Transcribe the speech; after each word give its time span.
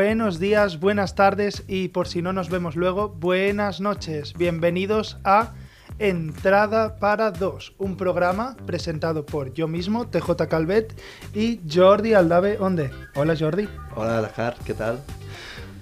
Buenos 0.00 0.38
días, 0.38 0.78
buenas 0.78 1.16
tardes 1.16 1.64
y 1.66 1.88
por 1.88 2.06
si 2.06 2.22
no 2.22 2.32
nos 2.32 2.50
vemos 2.50 2.76
luego, 2.76 3.08
buenas 3.08 3.80
noches. 3.80 4.32
Bienvenidos 4.34 5.18
a 5.24 5.54
Entrada 5.98 7.00
para 7.00 7.32
dos, 7.32 7.74
un 7.78 7.96
programa 7.96 8.56
presentado 8.64 9.26
por 9.26 9.52
yo 9.54 9.66
mismo, 9.66 10.06
TJ 10.06 10.46
Calvet, 10.48 10.94
y 11.34 11.60
Jordi 11.68 12.14
Aldave 12.14 12.58
Onde. 12.60 12.92
Hola 13.16 13.34
Jordi. 13.36 13.68
Hola 13.96 14.18
Alajar, 14.18 14.54
¿qué 14.64 14.72
tal? 14.72 15.00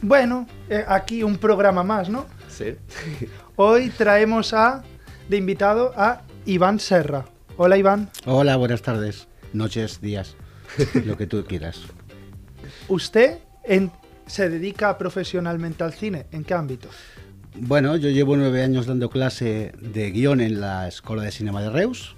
Bueno, 0.01 0.47
eh, 0.71 0.83
aquí 0.89 1.23
un 1.23 1.37
programa 1.37 1.83
más, 1.83 2.09
¿no? 2.09 2.25
Sí. 2.49 2.75
Hoy 3.57 3.91
traemos 3.91 4.55
a 4.55 4.83
de 5.29 5.37
invitado 5.37 5.93
a 5.95 6.23
Iván 6.47 6.81
Serra. 6.81 7.27
Hola 7.59 7.77
Iván. 7.77 8.09
Hola, 8.25 8.57
buenas 8.57 8.81
tardes, 8.81 9.29
noches, 9.53 10.01
días, 10.01 10.37
lo 11.05 11.19
que 11.19 11.27
tú 11.27 11.45
quieras. 11.45 11.83
¿Usted 12.89 13.41
en- 13.63 13.93
se 14.27 14.49
dedica 14.49 14.99
profesionalmente 14.99 15.85
al 15.85 15.93
cine? 15.93 16.27
¿En 16.33 16.45
qué 16.45 16.55
ámbito? 16.55 16.89
Bueno, 17.59 17.97
yo 17.97 18.11
llevo 18.11 18.37
nueve 18.37 18.63
años 18.63 18.87
dando 18.87 19.09
clase 19.09 19.73
de 19.81 20.11
guion 20.11 20.41
en 20.41 20.61
la 20.61 20.89
Escuela 20.89 21.23
de 21.23 21.31
Cinema 21.31 21.63
de 21.63 21.71
Reus 21.71 22.15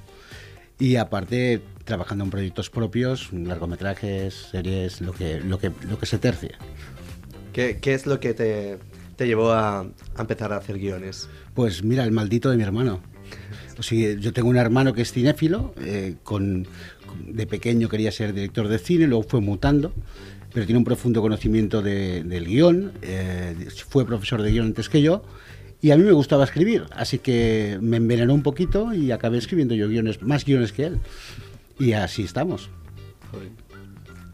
y 0.79 0.97
aparte 0.97 1.63
trabajando 1.85 2.25
en 2.25 2.31
proyectos 2.31 2.71
propios, 2.71 3.33
largometrajes, 3.33 4.35
series, 4.51 5.01
lo 5.01 5.13
que, 5.13 5.41
lo 5.41 5.59
que, 5.59 5.71
lo 5.89 5.99
que 5.99 6.07
se 6.07 6.19
tercie. 6.19 6.53
¿Qué, 7.53 7.79
qué 7.81 7.95
es 7.95 8.07
lo 8.07 8.21
que 8.21 8.35
te, 8.35 8.79
te 9.17 9.27
llevó 9.27 9.53
a, 9.53 9.81
a 9.81 10.21
empezar 10.21 10.53
a 10.53 10.57
hacer 10.57 10.79
guiones? 10.79 11.29
Pues 11.55 11.83
mira, 11.83 12.05
el 12.05 12.13
maldito 12.13 12.51
de 12.51 12.57
mi 12.57 12.63
hermano. 12.63 13.01
O 13.79 13.83
sea, 13.83 14.15
yo 14.15 14.33
tengo 14.33 14.49
un 14.49 14.57
hermano 14.57 14.93
que 14.93 15.03
es 15.03 15.13
cinéfilo, 15.13 15.73
eh, 15.81 16.17
con, 16.25 16.67
de 17.27 17.47
pequeño 17.47 17.89
quería 17.89 18.11
ser 18.11 18.33
director 18.33 18.69
de 18.69 18.79
cine, 18.79 19.07
luego 19.07 19.23
fue 19.23 19.41
mutando, 19.41 19.93
pero 20.53 20.67
tiene 20.67 20.79
un 20.79 20.85
profundo 20.85 21.21
conocimiento 21.21 21.83
de- 21.83 22.23
del 22.25 22.47
guion, 22.47 22.93
eh, 23.03 23.55
fue 23.89 24.07
profesor 24.07 24.43
de 24.43 24.51
guion 24.51 24.67
antes 24.67 24.89
que 24.89 25.03
yo, 25.03 25.23
y 25.81 25.91
a 25.93 25.97
mí 25.97 26.03
me 26.03 26.13
gustaba 26.13 26.45
escribir, 26.45 26.87
así 26.93 27.19
que 27.19 27.79
me 27.81 27.99
envenenó 27.99 28.35
un 28.35 28.43
poquito 28.43 28.93
y 28.93 29.13
acabé 29.13 29.39
escribiendo 29.39 29.75
yo 29.75 29.89
guiones, 29.89 30.23
más 30.23 30.45
guiones 30.45 30.73
que 30.73 30.87
él. 30.87 30.99
Y 31.79 31.93
así 31.93 32.23
estamos. 32.25 32.71
Joder. 33.31 33.51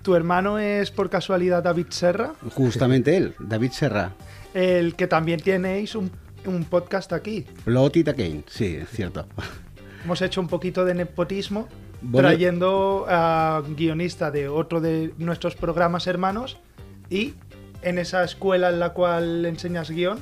¿Tu 0.03 0.15
hermano 0.15 0.59
es 0.59 0.91
por 0.91 1.11
casualidad 1.11 1.63
David 1.63 1.87
Serra? 1.91 2.35
Justamente 2.53 3.17
él, 3.17 3.35
David 3.39 3.71
Serra, 3.73 4.13
El 4.55 4.95
que 4.95 5.07
también 5.07 5.41
tenéis 5.41 5.95
un, 5.95 6.11
un 6.47 6.65
podcast 6.65 7.13
aquí. 7.13 7.45
Lottie 7.67 8.05
Kane, 8.05 8.45
sí, 8.47 8.77
es 8.83 8.89
cierto. 8.91 9.27
Hemos 10.05 10.23
hecho 10.23 10.41
un 10.41 10.49
poquito 10.49 10.85
de 10.85 10.95
nepotismo. 10.95 11.69
Trayendo 12.13 13.07
a 13.09 13.63
guionista 13.77 14.31
de 14.31 14.49
otro 14.49 14.81
de 14.81 15.13
nuestros 15.19 15.55
programas 15.55 16.07
hermanos 16.07 16.59
y 17.11 17.35
en 17.83 17.99
esa 17.99 18.25
escuela 18.25 18.71
en 18.71 18.81
la 18.81 18.91
cual 18.95 19.45
enseñas 19.47 19.91
guion 19.91 20.19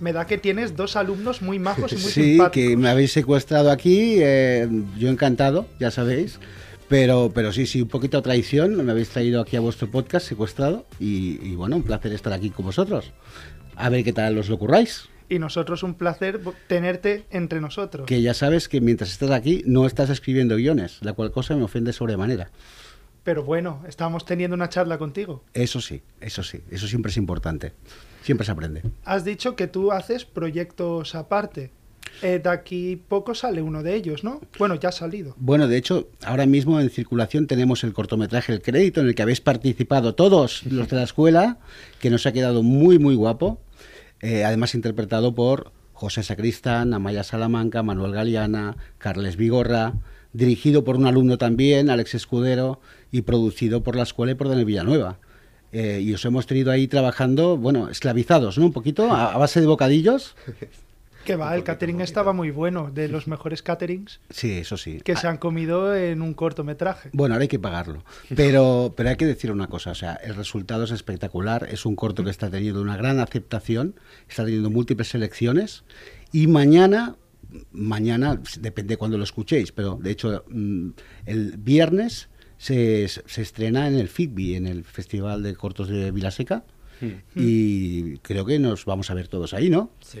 me 0.00 0.12
da 0.12 0.26
que 0.26 0.38
tienes 0.38 0.76
dos 0.76 0.94
alumnos 0.96 1.42
muy 1.42 1.58
majos 1.58 1.92
y 1.92 1.96
muy 1.96 2.04
Sí, 2.04 2.22
simpáticos. 2.32 2.52
que 2.70 2.76
me 2.76 2.88
habéis 2.88 3.12
secuestrado 3.12 3.70
aquí, 3.70 4.16
eh, 4.20 4.68
yo 4.96 5.08
encantado, 5.08 5.66
ya 5.80 5.90
sabéis. 5.90 6.38
Pero, 6.88 7.32
pero 7.34 7.52
sí, 7.52 7.66
sí, 7.66 7.82
un 7.82 7.88
poquito 7.88 8.22
traición, 8.22 8.82
me 8.82 8.92
habéis 8.92 9.10
traído 9.10 9.42
aquí 9.42 9.56
a 9.56 9.60
vuestro 9.60 9.90
podcast 9.90 10.26
secuestrado 10.26 10.86
y, 10.98 11.38
y 11.46 11.54
bueno, 11.54 11.76
un 11.76 11.82
placer 11.82 12.12
estar 12.12 12.32
aquí 12.32 12.48
con 12.50 12.64
vosotros. 12.64 13.12
A 13.76 13.90
ver 13.90 14.04
qué 14.04 14.12
tal 14.14 14.38
os 14.38 14.48
lo 14.48 14.58
curráis. 14.58 15.08
Y 15.28 15.38
nosotros 15.38 15.82
un 15.82 15.94
placer 15.94 16.40
tenerte 16.66 17.26
entre 17.30 17.60
nosotros. 17.60 18.06
Que 18.06 18.22
ya 18.22 18.34
sabes 18.34 18.68
que 18.68 18.80
mientras 18.80 19.10
estás 19.10 19.30
aquí 19.30 19.62
no 19.66 19.86
estás 19.86 20.10
escribiendo 20.10 20.56
guiones, 20.56 20.98
la 21.02 21.12
cual 21.12 21.30
cosa 21.30 21.54
me 21.56 21.64
ofende 21.64 21.92
sobremanera. 21.92 22.50
Pero 23.24 23.44
bueno, 23.44 23.82
estamos 23.86 24.24
teniendo 24.24 24.54
una 24.54 24.70
charla 24.70 24.96
contigo. 24.96 25.44
Eso 25.52 25.82
sí, 25.82 26.00
eso 26.20 26.42
sí, 26.42 26.62
eso 26.70 26.86
siempre 26.86 27.10
es 27.10 27.18
importante. 27.18 27.72
Siempre 28.22 28.46
se 28.46 28.52
aprende. 28.52 28.82
Has 29.04 29.24
dicho 29.24 29.54
que 29.54 29.66
tú 29.66 29.92
haces 29.92 30.24
proyectos 30.24 31.14
aparte. 31.14 31.70
Eh, 32.22 32.40
de 32.42 32.50
aquí 32.50 32.96
poco 32.96 33.34
sale 33.34 33.62
uno 33.62 33.82
de 33.82 33.94
ellos, 33.94 34.24
¿no? 34.24 34.40
Bueno, 34.58 34.74
ya 34.74 34.88
ha 34.88 34.92
salido. 34.92 35.34
Bueno, 35.38 35.68
de 35.68 35.76
hecho, 35.76 36.08
ahora 36.24 36.46
mismo 36.46 36.80
en 36.80 36.90
circulación 36.90 37.46
tenemos 37.46 37.84
el 37.84 37.92
cortometraje 37.92 38.52
El 38.52 38.62
Crédito, 38.62 39.00
en 39.00 39.08
el 39.08 39.14
que 39.14 39.22
habéis 39.22 39.40
participado 39.40 40.14
todos 40.14 40.64
los 40.64 40.88
de 40.88 40.96
la 40.96 41.02
escuela, 41.02 41.58
que 42.00 42.10
nos 42.10 42.26
ha 42.26 42.32
quedado 42.32 42.62
muy, 42.62 42.98
muy 42.98 43.14
guapo. 43.14 43.60
Eh, 44.20 44.44
además, 44.44 44.74
interpretado 44.74 45.34
por 45.34 45.72
José 45.92 46.22
Sacristán, 46.22 46.94
Amaya 46.94 47.24
Salamanca, 47.24 47.82
Manuel 47.82 48.12
Galeana, 48.12 48.76
Carles 48.98 49.36
Vigorra, 49.36 49.94
dirigido 50.32 50.84
por 50.84 50.96
un 50.96 51.06
alumno 51.06 51.38
también, 51.38 51.90
Alex 51.90 52.14
Escudero, 52.14 52.80
y 53.10 53.22
producido 53.22 53.82
por 53.82 53.96
la 53.96 54.02
escuela 54.02 54.32
y 54.32 54.34
por 54.34 54.48
Daniel 54.48 54.66
Villanueva. 54.66 55.18
Eh, 55.72 56.00
y 56.02 56.14
os 56.14 56.24
hemos 56.24 56.46
tenido 56.46 56.70
ahí 56.72 56.88
trabajando, 56.88 57.56
bueno, 57.56 57.88
esclavizados, 57.90 58.58
¿no? 58.58 58.66
Un 58.66 58.72
poquito, 58.72 59.12
a, 59.12 59.32
a 59.34 59.38
base 59.38 59.60
de 59.60 59.66
bocadillos. 59.66 60.34
Que 61.28 61.36
va, 61.36 61.54
el 61.54 61.62
catering 61.62 62.00
estaba 62.00 62.32
muy 62.32 62.50
bueno, 62.50 62.90
de 62.90 63.06
los 63.06 63.26
mejores 63.26 63.62
caterings 63.62 64.18
Sí, 64.30 64.52
eso 64.52 64.78
sí. 64.78 65.02
que 65.04 65.14
se 65.14 65.26
han 65.26 65.36
comido 65.36 65.94
en 65.94 66.22
un 66.22 66.32
cortometraje. 66.32 67.10
Bueno, 67.12 67.34
ahora 67.34 67.42
hay 67.42 67.48
que 67.48 67.58
pagarlo. 67.58 68.02
Pero, 68.34 68.94
pero 68.96 69.10
hay 69.10 69.16
que 69.16 69.26
decir 69.26 69.52
una 69.52 69.66
cosa, 69.66 69.90
o 69.90 69.94
sea, 69.94 70.14
el 70.14 70.34
resultado 70.36 70.84
es 70.84 70.90
espectacular, 70.90 71.68
es 71.70 71.84
un 71.84 71.96
corto 71.96 72.24
que 72.24 72.30
está 72.30 72.48
teniendo 72.48 72.80
una 72.80 72.96
gran 72.96 73.20
aceptación, 73.20 73.94
está 74.26 74.46
teniendo 74.46 74.70
múltiples 74.70 75.08
selecciones 75.08 75.84
y 76.32 76.46
mañana, 76.46 77.16
mañana, 77.72 78.40
depende 78.58 78.96
cuando 78.96 79.18
lo 79.18 79.24
escuchéis, 79.24 79.70
pero 79.70 79.98
de 80.00 80.10
hecho 80.10 80.46
mm, 80.48 80.88
el 81.26 81.58
viernes 81.58 82.30
se, 82.56 83.06
se 83.06 83.42
estrena 83.42 83.86
en 83.86 83.96
el 83.96 84.08
FITBI, 84.08 84.54
en 84.54 84.66
el 84.66 84.82
Festival 84.82 85.42
de 85.42 85.54
Cortos 85.54 85.88
de 85.88 86.10
Vilaseca, 86.10 86.64
y 87.36 88.16
creo 88.18 88.46
que 88.46 88.58
nos 88.58 88.86
vamos 88.86 89.10
a 89.10 89.14
ver 89.14 89.28
todos 89.28 89.52
ahí, 89.54 89.68
¿no? 89.68 89.90
Sí. 90.00 90.20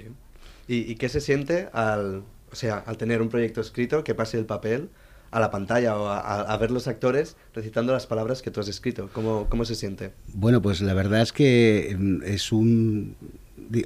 ¿Y, 0.68 0.90
y 0.90 0.94
qué 0.96 1.08
se 1.08 1.20
siente 1.20 1.68
al, 1.72 2.22
o 2.52 2.54
sea, 2.54 2.78
al 2.86 2.96
tener 2.96 3.22
un 3.22 3.28
proyecto 3.28 3.60
escrito 3.60 4.04
que 4.04 4.14
pase 4.14 4.38
el 4.38 4.44
papel 4.46 4.90
a 5.30 5.40
la 5.40 5.50
pantalla 5.50 5.96
o 5.98 6.06
a, 6.08 6.18
a- 6.42 6.56
ver 6.56 6.70
los 6.70 6.88
actores 6.88 7.36
recitando 7.54 7.92
las 7.92 8.06
palabras 8.06 8.40
que 8.42 8.50
tú 8.50 8.60
has 8.60 8.68
escrito? 8.68 9.10
¿Cómo, 9.12 9.46
cómo 9.48 9.64
se 9.64 9.74
siente? 9.74 10.12
Bueno, 10.34 10.62
pues 10.62 10.80
la 10.80 10.94
verdad 10.94 11.20
es 11.22 11.32
que 11.32 11.96
mm, 11.98 12.22
es 12.24 12.52
un 12.52 13.16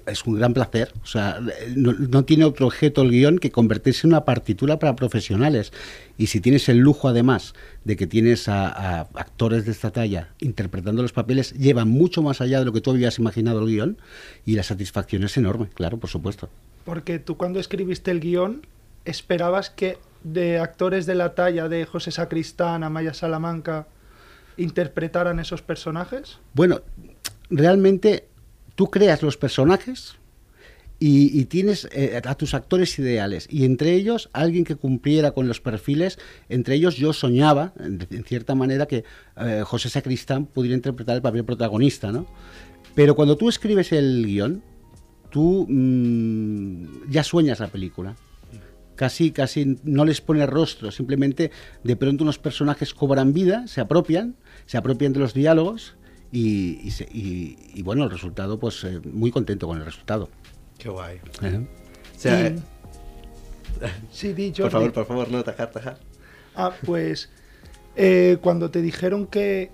es 0.06 0.24
un 0.26 0.34
gran 0.36 0.54
placer. 0.54 0.92
O 1.02 1.06
sea, 1.06 1.40
no, 1.74 1.92
no 1.92 2.24
tiene 2.24 2.44
otro 2.44 2.66
objeto 2.66 3.02
el 3.02 3.10
guion 3.10 3.38
que 3.40 3.50
convertirse 3.50 4.06
en 4.06 4.12
una 4.12 4.24
partitura 4.24 4.78
para 4.78 4.94
profesionales. 4.94 5.72
Y 6.16 6.28
si 6.28 6.40
tienes 6.40 6.68
el 6.68 6.78
lujo, 6.78 7.08
además, 7.08 7.54
de 7.84 7.96
que 7.96 8.06
tienes 8.06 8.48
a, 8.48 8.68
a 8.68 9.00
actores 9.14 9.64
de 9.64 9.72
esta 9.72 9.90
talla 9.90 10.28
interpretando 10.38 11.02
los 11.02 11.12
papeles, 11.12 11.52
lleva 11.54 11.84
mucho 11.84 12.22
más 12.22 12.40
allá 12.40 12.60
de 12.60 12.64
lo 12.66 12.72
que 12.72 12.80
tú 12.80 12.90
habías 12.92 13.18
imaginado 13.18 13.60
el 13.60 13.66
guion. 13.66 13.98
Y 14.46 14.54
la 14.54 14.62
satisfacción 14.62 15.24
es 15.24 15.36
enorme, 15.36 15.68
claro, 15.74 15.98
por 15.98 16.10
supuesto. 16.10 16.48
Porque 16.84 17.18
tú 17.18 17.36
cuando 17.36 17.60
escribiste 17.60 18.10
el 18.10 18.20
guion, 18.20 18.66
esperabas 19.04 19.70
que 19.70 19.98
de 20.24 20.58
actores 20.58 21.06
de 21.06 21.14
la 21.14 21.34
talla 21.34 21.68
de 21.68 21.84
José 21.84 22.10
Sacristán, 22.10 22.84
Amaya 22.84 23.14
Salamanca, 23.14 23.86
interpretaran 24.56 25.40
esos 25.40 25.62
personajes. 25.62 26.38
Bueno, 26.54 26.82
realmente 27.50 28.28
tú 28.74 28.90
creas 28.90 29.22
los 29.22 29.36
personajes 29.36 30.16
y, 31.04 31.46
tienes 31.46 31.88
eh, 31.90 32.20
a 32.24 32.34
tus 32.36 32.54
actores 32.54 32.96
ideales 32.96 33.48
y 33.50 33.64
entre 33.64 33.92
ellos 33.92 34.30
alguien 34.32 34.64
que 34.64 34.76
cumpliera 34.76 35.32
con 35.32 35.48
los 35.48 35.60
perfiles. 35.60 36.20
Entre 36.48 36.76
ellos 36.76 36.96
yo 36.96 37.12
soñaba, 37.12 37.72
en, 37.80 38.06
en 38.08 38.24
cierta 38.24 38.54
manera, 38.54 38.86
que 38.86 39.02
eh, 39.36 39.62
José 39.66 39.88
Sacristán 39.88 40.46
pudiera 40.46 40.76
interpretar 40.76 41.16
el 41.16 41.22
papel 41.22 41.44
protagonista, 41.44 42.12
¿no? 42.12 42.26
Pero 42.94 43.16
cuando 43.16 43.36
tú 43.36 43.48
escribes 43.48 43.90
el 43.90 44.24
guion, 44.24 44.62
tú 45.32 45.66
mm, 45.68 47.10
ya 47.10 47.24
sueñas 47.24 47.58
la 47.60 47.68
película. 47.68 48.14
Casi, 48.94 49.32
casi 49.32 49.78
no 49.84 50.04
les 50.04 50.20
pones 50.20 50.48
rostro, 50.48 50.90
simplemente 50.92 51.50
de 51.82 51.96
pronto 51.96 52.22
unos 52.24 52.38
personajes 52.38 52.92
cobran 52.94 53.32
vida, 53.32 53.66
se 53.66 53.80
apropian, 53.80 54.36
se 54.66 54.76
apropian 54.76 55.12
de 55.14 55.18
los 55.20 55.32
diálogos 55.34 55.96
y, 56.30 56.78
y 56.86 56.90
se- 56.92 57.08
y- 57.10 57.56
y, 57.74 57.82
bueno, 57.82 58.04
el 58.04 58.10
resultado, 58.10 58.60
pues 58.60 58.84
eh, 58.84 59.00
muy 59.04 59.30
contento 59.30 59.66
con 59.66 59.78
el 59.78 59.84
resultado. 59.84 60.28
Qué 60.78 60.88
guay. 60.90 61.18
Ajá. 61.40 61.58
O 62.14 62.18
sea, 62.18 62.40
Y- 62.40 62.44
eh, 62.44 62.56
Sí, 64.12 64.32
di, 64.34 64.50
por 64.52 64.70
favor, 64.70 64.92
por 64.92 65.06
favor, 65.06 65.30
no, 65.30 65.42
tajar, 65.42 65.70
tajar. 65.72 65.98
Ah, 66.54 66.72
pues 66.84 67.30
Eh, 67.96 68.38
cuando 68.40 68.70
te 68.70 68.80
dijeron 68.80 69.26
que 69.26 69.70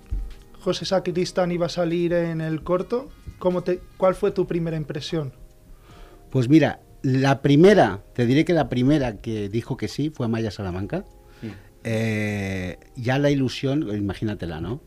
José 0.60 0.84
Sacristán 0.84 1.52
iba 1.52 1.66
a 1.66 1.68
salir 1.68 2.12
en 2.12 2.40
el 2.40 2.62
corto, 2.64 3.10
¿cómo 3.38 3.62
te, 3.62 3.80
¿cuál 3.96 4.14
fue 4.16 4.32
tu 4.32 4.46
primera 4.46 4.76
impresión? 4.76 5.32
Pues 6.30 6.48
mira, 6.48 6.80
la 7.02 7.42
primera, 7.42 8.02
te 8.14 8.26
diré 8.26 8.44
que 8.44 8.52
la 8.52 8.68
primera 8.68 9.16
que 9.16 9.48
dijo 9.48 9.76
que 9.76 9.88
sí 9.88 10.10
fue 10.10 10.28
Maya 10.28 10.50
Salamanca. 10.50 11.04
Eh, 11.84 12.76
ya 12.96 13.18
la 13.18 13.30
ilusión, 13.30 13.88
imagínatela, 13.96 14.60
¿no? 14.60 14.82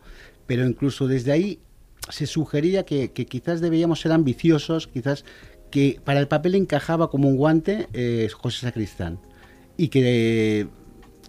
Pero 0.46 0.68
incluso 0.68 1.08
desde 1.08 1.32
ahí 1.32 1.60
se 2.10 2.28
sugería 2.28 2.84
que, 2.84 3.12
que 3.12 3.26
quizás 3.26 3.62
debíamos 3.62 4.02
ser 4.02 4.12
ambiciosos, 4.12 4.88
quizás 4.88 5.24
que 5.72 6.00
para 6.04 6.20
el 6.20 6.28
papel 6.28 6.54
encajaba 6.56 7.10
como 7.10 7.30
un 7.30 7.38
guante 7.38 7.88
eh, 7.94 8.30
José 8.32 8.68
Sacristán. 8.68 9.20
Y 9.78 9.88
que 9.88 10.68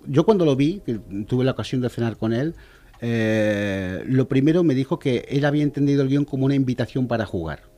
yo 0.07 0.25
cuando 0.27 0.45
lo 0.45 0.57
vi, 0.57 0.83
que 0.85 0.99
tuve 1.27 1.45
la 1.45 1.53
ocasión 1.53 1.81
de 1.81 1.89
cenar 1.89 2.19
con 2.19 2.33
él, 2.33 2.55
eh, 3.01 4.03
lo 4.07 4.29
primero 4.29 4.63
me 4.63 4.75
dijo 4.75 4.99
que 4.99 5.25
él 5.29 5.45
había 5.45 5.63
entendido 5.63 6.03
el 6.03 6.09
guion 6.09 6.25
como 6.25 6.45
una 6.45 6.55
invitación 6.55 7.07
para 7.07 7.25
jugar. 7.25 7.72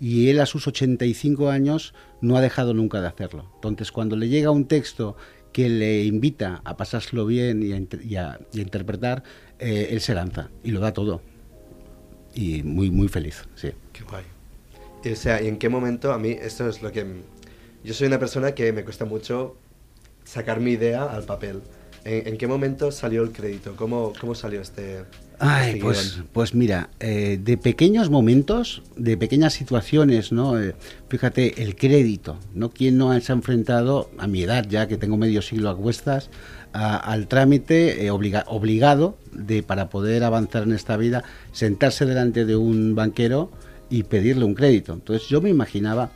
Y 0.00 0.30
él 0.30 0.40
a 0.40 0.46
sus 0.46 0.66
85 0.66 1.50
años 1.50 1.94
no 2.20 2.36
ha 2.36 2.40
dejado 2.40 2.74
nunca 2.74 3.00
de 3.00 3.08
hacerlo. 3.08 3.50
Entonces 3.56 3.92
cuando 3.92 4.16
le 4.16 4.28
llega 4.28 4.50
un 4.50 4.66
texto 4.66 5.16
que 5.52 5.68
le 5.68 6.04
invita 6.04 6.62
a 6.64 6.76
pasárselo 6.76 7.26
bien 7.26 7.62
y 7.62 8.16
a, 8.16 8.38
interpretar, 8.54 9.22
eh, 9.58 9.88
él 9.90 10.00
se 10.00 10.14
lanza 10.14 10.50
y 10.64 10.70
lo 10.70 10.80
da 10.80 10.92
todo. 10.92 11.20
Y 12.34 12.62
muy, 12.62 12.90
muy 12.90 13.08
feliz, 13.08 13.44
sí. 13.54 13.72
Qué 13.92 14.04
guay. 14.04 14.24
O 15.10 15.16
sea, 15.16 15.42
¿y 15.42 15.48
en 15.48 15.58
qué 15.58 15.68
momento 15.68 16.12
a 16.12 16.18
mí 16.18 16.30
esto 16.30 16.68
es 16.68 16.82
lo 16.82 16.92
que... 16.92 17.06
Yo 17.82 17.94
soy 17.94 18.06
una 18.06 18.18
persona 18.18 18.54
que 18.54 18.72
me 18.72 18.84
cuesta 18.84 19.04
mucho 19.04 19.56
sacar 20.24 20.60
mi 20.60 20.72
idea 20.72 21.04
al 21.04 21.24
papel. 21.24 21.62
¿En, 22.04 22.38
qué 22.38 22.46
momento 22.46 22.92
salió 22.92 23.22
el 23.22 23.32
crédito? 23.32 23.74
¿Cómo, 23.76 24.12
cómo 24.18 24.34
salió 24.34 24.60
este, 24.60 25.04
Ay, 25.42 25.68
este 25.70 25.80
pues, 25.80 26.20
pues 26.34 26.54
mira, 26.54 26.90
eh, 27.00 27.40
de 27.42 27.56
pequeños 27.56 28.10
momentos, 28.10 28.82
de 28.96 29.16
pequeñas 29.16 29.54
situaciones, 29.54 30.32
¿no? 30.32 30.60
Eh, 30.60 30.74
fíjate, 31.08 31.62
el 31.62 31.76
crédito, 31.76 32.36
¿no? 32.54 32.68
¿Quién 32.68 32.98
no 32.98 33.18
se 33.22 33.32
ha 33.32 33.34
enfrentado, 33.34 34.10
a 34.18 34.26
mi 34.26 34.42
edad 34.42 34.66
ya, 34.68 34.86
que 34.86 34.98
tengo 34.98 35.16
medio 35.16 35.40
siglo 35.40 35.70
a 35.70 35.76
cuestas, 35.76 36.28
al 36.72 37.26
trámite 37.26 38.04
eh, 38.04 38.10
obligado 38.10 39.16
de, 39.32 39.62
para 39.62 39.88
poder 39.88 40.24
avanzar 40.24 40.64
en 40.64 40.72
esta 40.72 40.98
vida, 40.98 41.24
sentarse 41.52 42.04
delante 42.04 42.44
de 42.44 42.56
un 42.56 42.94
banquero 42.94 43.50
y 43.88 44.02
pedirle 44.02 44.44
un 44.44 44.54
crédito? 44.54 44.92
Entonces 44.92 45.26
yo 45.28 45.40
me 45.40 45.48
imaginaba, 45.48 46.12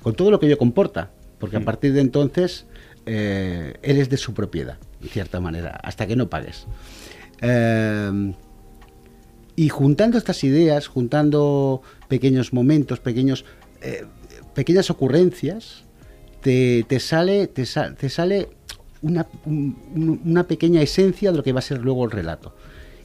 con 0.00 0.14
todo 0.14 0.30
lo 0.30 0.38
que 0.38 0.46
ello 0.46 0.58
comporta, 0.58 1.10
porque 1.40 1.56
a 1.56 1.60
mm. 1.60 1.64
partir 1.64 1.92
de 1.92 2.02
entonces 2.02 2.66
eh, 3.04 3.74
eres 3.82 4.08
de 4.10 4.16
su 4.16 4.32
propiedad, 4.32 4.78
de 5.00 5.08
cierta 5.08 5.40
manera, 5.40 5.70
hasta 5.82 6.06
que 6.06 6.14
no 6.14 6.30
pagues. 6.30 6.68
Y 9.60 9.68
juntando 9.68 10.16
estas 10.16 10.42
ideas, 10.42 10.86
juntando 10.86 11.82
pequeños 12.08 12.54
momentos, 12.54 12.98
pequeños, 12.98 13.44
eh, 13.82 14.06
pequeñas 14.54 14.88
ocurrencias, 14.88 15.84
te, 16.40 16.82
sale, 16.98 17.46
te, 17.46 17.66
sale 17.66 18.48
una, 19.02 19.26
una 19.44 20.44
pequeña 20.44 20.80
esencia 20.80 21.30
de 21.30 21.36
lo 21.36 21.42
que 21.42 21.52
va 21.52 21.58
a 21.58 21.62
ser 21.62 21.82
luego 21.82 22.06
el 22.06 22.10
relato. 22.10 22.56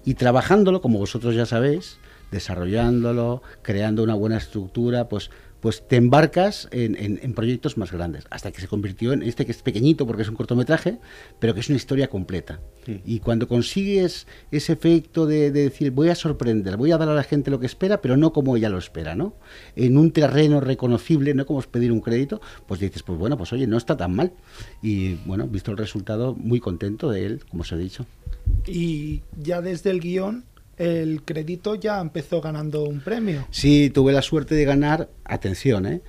Y 0.06 0.14
trabajándolo, 0.14 0.80
como 0.80 0.98
vosotros 0.98 1.36
ya 1.36 1.46
sabéis, 1.46 1.98
desarrollándolo, 2.32 3.42
creando 3.62 4.02
una 4.02 4.14
buena 4.14 4.38
estructura, 4.38 5.10
pues 5.10 5.32
pues 5.66 5.82
te 5.88 5.96
embarcas 5.96 6.68
en, 6.70 7.34
proyectos 7.34 7.76
más 7.76 7.92
grandes, 7.92 8.26
hasta 8.30 8.52
que 8.52 8.62
se 8.62 8.68
convirtió 8.68 9.14
en 9.14 9.24
este 9.24 9.48
que 9.48 9.52
es 9.52 9.64
pequeñito 9.64 10.06
porque 10.06 10.22
es 10.22 10.30
un 10.30 10.36
cortometraje, 10.36 11.00
pero 11.40 11.56
que 11.56 11.62
es 11.62 11.70
una 11.70 11.78
historia 11.78 12.08
completa. 12.08 12.60
Y 13.04 13.18
cuando 13.18 13.48
consigues 13.48 14.28
ese 14.52 14.74
efecto 14.74 15.26
de, 15.26 15.50
decir, 15.50 15.90
voy 15.90 16.10
a 16.10 16.16
sorprender, 16.16 16.78
voy 16.78 16.92
a 16.92 17.00
dar 17.00 17.10
a 17.10 17.16
la 17.16 17.24
gente 17.24 17.50
lo 17.50 17.60
que 17.60 17.66
espera, 17.66 18.00
pero 18.00 18.16
no 18.16 18.32
como 18.32 18.56
ella 18.56 18.70
lo 18.70 18.78
espera, 18.78 19.16
¿no? 19.16 19.34
En 19.76 19.98
un 19.98 20.12
terreno 20.12 20.62
reconocible, 20.62 21.34
no 21.34 21.48
como 21.48 21.62
es 21.62 21.66
pedir 21.66 21.92
un 21.92 22.02
crédito, 22.02 22.42
pues 22.68 22.80
dices, 22.80 23.02
pues 23.02 23.18
bueno, 23.18 23.36
pues 23.36 23.52
oye, 23.52 23.66
no 23.66 23.78
está 23.78 23.98
tan 23.98 24.16
mal. 24.16 24.34
Y 24.84 25.16
bueno, 25.26 25.48
visto 25.48 25.72
el 25.72 25.78
resultado, 25.78 26.36
muy 26.36 26.60
contento 26.60 27.10
de 27.10 27.26
él, 27.26 27.44
como 27.50 27.62
os 27.62 27.72
he 27.72 27.78
dicho. 27.78 28.06
Y 28.68 29.24
ya 29.36 29.62
desde 29.62 29.90
el 29.90 30.00
guion 30.00 30.44
el 30.78 31.24
crédito 31.24 31.76
ya 31.76 32.02
empezó 32.02 32.42
ganando 32.42 32.84
un 32.84 33.02
premio. 33.02 33.48
Sí, 33.52 33.90
tuve 33.90 34.14
la 34.14 34.22
suerte 34.22 34.56
de 34.56 34.66
ganar, 34.66 35.10
atención, 35.24 35.86
¿eh? 35.86 36.02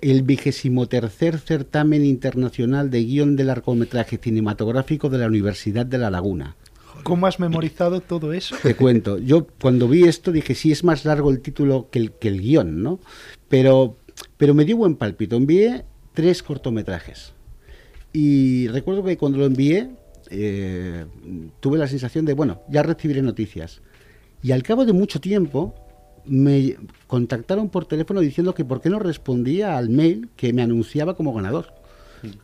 el 0.00 0.22
vigésimo 0.22 0.86
tercer 0.86 1.38
certamen 1.38 2.04
internacional 2.04 2.90
de 2.90 3.04
guion 3.04 3.36
del 3.36 3.46
largometraje 3.46 4.18
cinematográfico 4.18 5.08
de 5.08 5.16
la 5.18 5.26
Universidad 5.28 5.86
de 5.86 5.96
La 5.96 6.10
Laguna. 6.10 6.56
¿Cómo 7.04 7.26
has 7.26 7.40
memorizado 7.40 8.00
todo 8.00 8.34
eso? 8.34 8.54
Te 8.62 8.76
cuento. 8.76 9.18
Yo 9.18 9.46
cuando 9.60 9.88
vi 9.88 10.04
esto 10.04 10.30
dije, 10.30 10.54
sí, 10.54 10.72
es 10.72 10.84
más 10.84 11.04
largo 11.04 11.30
el 11.30 11.40
título 11.40 11.88
que 11.90 11.98
el, 11.98 12.12
que 12.12 12.28
el 12.28 12.40
guion, 12.40 12.82
¿no? 12.82 13.00
Pero, 13.48 13.96
pero 14.36 14.52
me 14.52 14.64
dio 14.64 14.76
buen 14.76 14.96
palpito. 14.96 15.36
Envié 15.36 15.84
tres 16.12 16.42
cortometrajes. 16.42 17.32
Y 18.12 18.68
recuerdo 18.68 19.04
que 19.04 19.16
cuando 19.16 19.38
lo 19.38 19.46
envié, 19.46 19.90
eh, 20.30 21.06
tuve 21.60 21.78
la 21.78 21.88
sensación 21.88 22.26
de, 22.26 22.34
bueno, 22.34 22.62
ya 22.68 22.82
recibiré 22.82 23.22
noticias. 23.22 23.80
Y 24.44 24.52
al 24.52 24.62
cabo 24.62 24.84
de 24.84 24.92
mucho 24.92 25.22
tiempo 25.22 25.74
me 26.26 26.76
contactaron 27.06 27.70
por 27.70 27.86
teléfono 27.86 28.20
diciendo 28.20 28.54
que 28.54 28.62
por 28.62 28.82
qué 28.82 28.90
no 28.90 28.98
respondía 28.98 29.78
al 29.78 29.88
mail 29.88 30.28
que 30.36 30.52
me 30.52 30.60
anunciaba 30.60 31.16
como 31.16 31.32
ganador. 31.32 31.72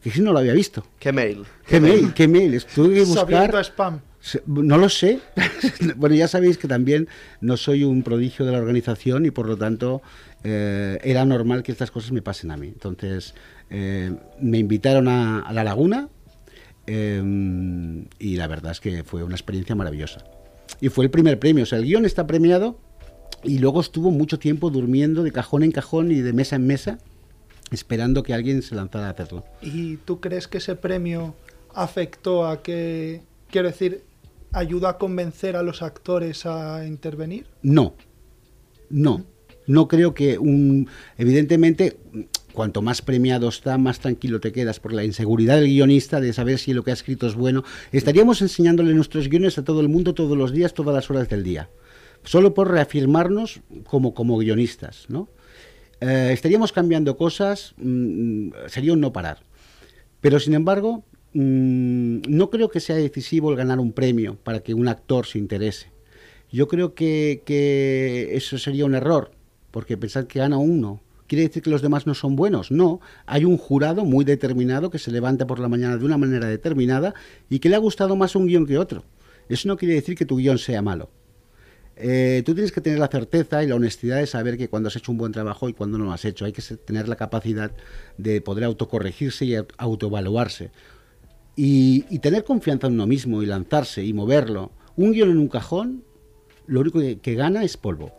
Que 0.02 0.10
si 0.10 0.22
no 0.22 0.32
lo 0.32 0.38
había 0.38 0.54
visto. 0.54 0.82
¿Qué 0.98 1.12
mail? 1.12 1.44
¿Qué, 1.66 1.78
mail? 1.78 2.14
¿Qué 2.14 2.26
mail? 2.26 2.54
Estuve 2.54 2.94
que 2.94 3.04
buscar... 3.04 3.54
spam. 3.64 4.00
No 4.46 4.78
lo 4.78 4.88
sé. 4.88 5.20
bueno, 5.96 6.14
ya 6.16 6.26
sabéis 6.26 6.56
que 6.56 6.68
también 6.68 7.06
no 7.42 7.58
soy 7.58 7.84
un 7.84 8.02
prodigio 8.02 8.46
de 8.46 8.52
la 8.52 8.58
organización 8.58 9.26
y 9.26 9.30
por 9.30 9.46
lo 9.46 9.58
tanto 9.58 10.00
eh, 10.42 10.98
era 11.04 11.26
normal 11.26 11.62
que 11.62 11.70
estas 11.70 11.90
cosas 11.90 12.12
me 12.12 12.22
pasen 12.22 12.50
a 12.50 12.56
mí. 12.56 12.68
Entonces 12.68 13.34
eh, 13.68 14.10
me 14.40 14.56
invitaron 14.56 15.06
a, 15.06 15.52
La 15.52 15.64
Laguna 15.64 16.08
eh, 16.86 17.22
y 18.18 18.36
la 18.36 18.46
verdad 18.46 18.72
es 18.72 18.80
que 18.80 19.04
fue 19.04 19.22
una 19.22 19.34
experiencia 19.34 19.74
maravillosa 19.74 20.24
y 20.80 20.88
fue 20.88 21.04
el 21.04 21.10
primer 21.10 21.38
premio. 21.38 21.64
O 21.64 21.66
sea, 21.66 21.78
el 21.78 21.84
guion 21.84 22.04
está 22.04 22.26
premiado 22.26 22.78
y 23.42 23.58
luego 23.58 23.80
estuvo 23.80 24.10
mucho 24.10 24.38
tiempo 24.38 24.70
durmiendo 24.70 25.22
de 25.22 25.32
cajón 25.32 25.62
en 25.62 25.72
cajón 25.72 26.12
y 26.12 26.20
de 26.20 26.32
mesa 26.32 26.56
en 26.56 26.66
mesa 26.66 26.98
esperando 27.70 28.22
que 28.22 28.34
alguien 28.34 28.62
se 28.62 28.74
lanzara 28.74 29.06
a 29.06 29.10
hacerlo. 29.10 29.44
¿Y 29.62 29.96
tú 29.98 30.20
crees 30.20 30.48
que 30.48 30.58
ese 30.58 30.74
premio 30.74 31.34
afectó 31.74 32.46
a 32.46 32.62
que, 32.62 33.22
quiero 33.48 33.68
decir, 33.68 34.02
ayuda 34.52 34.90
a 34.90 34.98
convencer 34.98 35.56
a 35.56 35.62
los 35.62 35.82
actores 35.82 36.46
a 36.46 36.86
intervenir? 36.86 37.46
No, 37.62 37.94
no. 38.88 39.24
No 39.66 39.86
creo 39.86 40.14
que 40.14 40.36
un... 40.38 40.88
Evidentemente, 41.16 41.96
cuanto 42.52 42.82
más 42.82 43.02
premiado 43.02 43.48
está, 43.48 43.78
más 43.78 44.00
tranquilo 44.00 44.40
te 44.40 44.52
quedas 44.52 44.80
por 44.80 44.92
la 44.92 45.04
inseguridad 45.04 45.56
del 45.56 45.66
guionista 45.66 46.20
de 46.20 46.32
saber 46.32 46.58
si 46.58 46.72
lo 46.72 46.82
que 46.82 46.90
ha 46.90 46.94
escrito 46.94 47.26
es 47.26 47.34
bueno. 47.34 47.64
Estaríamos 47.92 48.42
enseñándole 48.42 48.94
nuestros 48.94 49.28
guiones 49.28 49.58
a 49.58 49.64
todo 49.64 49.80
el 49.80 49.88
mundo 49.88 50.14
todos 50.14 50.36
los 50.36 50.52
días, 50.52 50.74
todas 50.74 50.94
las 50.94 51.10
horas 51.10 51.28
del 51.28 51.42
día, 51.42 51.70
solo 52.24 52.54
por 52.54 52.70
reafirmarnos 52.70 53.60
como, 53.84 54.14
como 54.14 54.38
guionistas, 54.38 55.06
¿no? 55.08 55.28
Eh, 56.00 56.30
estaríamos 56.32 56.72
cambiando 56.72 57.16
cosas, 57.16 57.74
mm, 57.76 58.50
sería 58.68 58.92
un 58.92 59.00
no 59.00 59.12
parar. 59.12 59.38
Pero 60.20 60.40
sin 60.40 60.54
embargo, 60.54 61.04
mm, 61.34 62.22
no 62.28 62.50
creo 62.50 62.70
que 62.70 62.80
sea 62.80 62.96
decisivo 62.96 63.50
el 63.50 63.56
ganar 63.56 63.80
un 63.80 63.92
premio 63.92 64.36
para 64.42 64.60
que 64.60 64.74
un 64.74 64.88
actor 64.88 65.26
se 65.26 65.38
interese. 65.38 65.90
Yo 66.50 66.68
creo 66.68 66.94
que, 66.94 67.42
que 67.44 68.30
eso 68.32 68.58
sería 68.58 68.84
un 68.84 68.94
error, 68.94 69.30
porque 69.70 69.96
pensar 69.96 70.26
que 70.26 70.40
gana 70.40 70.58
uno 70.58 71.00
¿Quiere 71.30 71.44
decir 71.44 71.62
que 71.62 71.70
los 71.70 71.80
demás 71.80 72.08
no 72.08 72.14
son 72.14 72.34
buenos? 72.34 72.72
No, 72.72 73.00
hay 73.24 73.44
un 73.44 73.56
jurado 73.56 74.04
muy 74.04 74.24
determinado 74.24 74.90
que 74.90 74.98
se 74.98 75.12
levanta 75.12 75.46
por 75.46 75.60
la 75.60 75.68
mañana 75.68 75.96
de 75.96 76.04
una 76.04 76.18
manera 76.18 76.48
determinada 76.48 77.14
y 77.48 77.60
que 77.60 77.68
le 77.68 77.76
ha 77.76 77.78
gustado 77.78 78.16
más 78.16 78.34
un 78.34 78.48
guion 78.48 78.66
que 78.66 78.78
otro. 78.78 79.04
Eso 79.48 79.68
no 79.68 79.76
quiere 79.76 79.94
decir 79.94 80.16
que 80.16 80.26
tu 80.26 80.38
guion 80.38 80.58
sea 80.58 80.82
malo. 80.82 81.08
Eh, 81.94 82.42
tú 82.44 82.52
tienes 82.54 82.72
que 82.72 82.80
tener 82.80 82.98
la 82.98 83.06
certeza 83.06 83.62
y 83.62 83.68
la 83.68 83.76
honestidad 83.76 84.16
de 84.16 84.26
saber 84.26 84.58
que 84.58 84.68
cuando 84.68 84.88
has 84.88 84.96
hecho 84.96 85.12
un 85.12 85.18
buen 85.18 85.30
trabajo 85.30 85.68
y 85.68 85.72
cuando 85.72 85.98
no 85.98 86.06
lo 86.06 86.12
has 86.12 86.24
hecho. 86.24 86.46
Hay 86.46 86.52
que 86.52 86.62
tener 86.62 87.06
la 87.06 87.14
capacidad 87.14 87.70
de 88.18 88.40
poder 88.40 88.64
autocorregirse 88.64 89.44
y 89.44 89.54
autoevaluarse. 89.78 90.72
Y, 91.54 92.06
y 92.10 92.18
tener 92.18 92.42
confianza 92.42 92.88
en 92.88 92.94
uno 92.94 93.06
mismo 93.06 93.40
y 93.40 93.46
lanzarse 93.46 94.02
y 94.04 94.12
moverlo. 94.12 94.72
Un 94.96 95.12
guion 95.12 95.30
en 95.30 95.38
un 95.38 95.46
cajón, 95.46 96.02
lo 96.66 96.80
único 96.80 96.98
que 97.22 97.34
gana 97.36 97.62
es 97.62 97.76
polvo. 97.76 98.10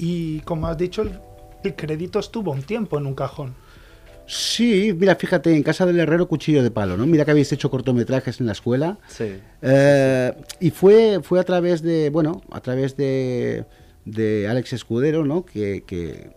Y 0.00 0.40
como 0.40 0.66
has 0.66 0.78
dicho, 0.78 1.02
el, 1.02 1.74
crédito 1.74 2.18
estuvo 2.18 2.52
un 2.52 2.62
tiempo 2.62 2.98
en 2.98 3.06
un 3.06 3.14
cajón. 3.14 3.54
Sí, 4.26 4.92
mira, 4.96 5.14
fíjate, 5.14 5.54
en 5.54 5.62
casa 5.62 5.86
del 5.86 6.00
herrero 6.00 6.26
cuchillo 6.26 6.62
de 6.62 6.70
palo, 6.70 6.96
¿no? 6.96 7.06
Mira 7.06 7.24
que 7.24 7.30
habéis 7.30 7.52
hecho 7.52 7.70
cortometrajes 7.70 8.40
en 8.40 8.46
la 8.46 8.52
escuela. 8.52 8.98
Sí. 9.08 9.34
Eh, 9.62 10.32
y 10.60 10.70
fue, 10.70 11.20
fue 11.22 11.38
a 11.38 11.44
través 11.44 11.82
de, 11.82 12.10
bueno, 12.10 12.42
a 12.50 12.60
través 12.60 12.96
de, 12.96 13.64
de 14.04 14.48
Alex 14.48 14.72
Escudero, 14.72 15.24
¿no? 15.24 15.44
Que, 15.44 15.84
que, 15.86 16.34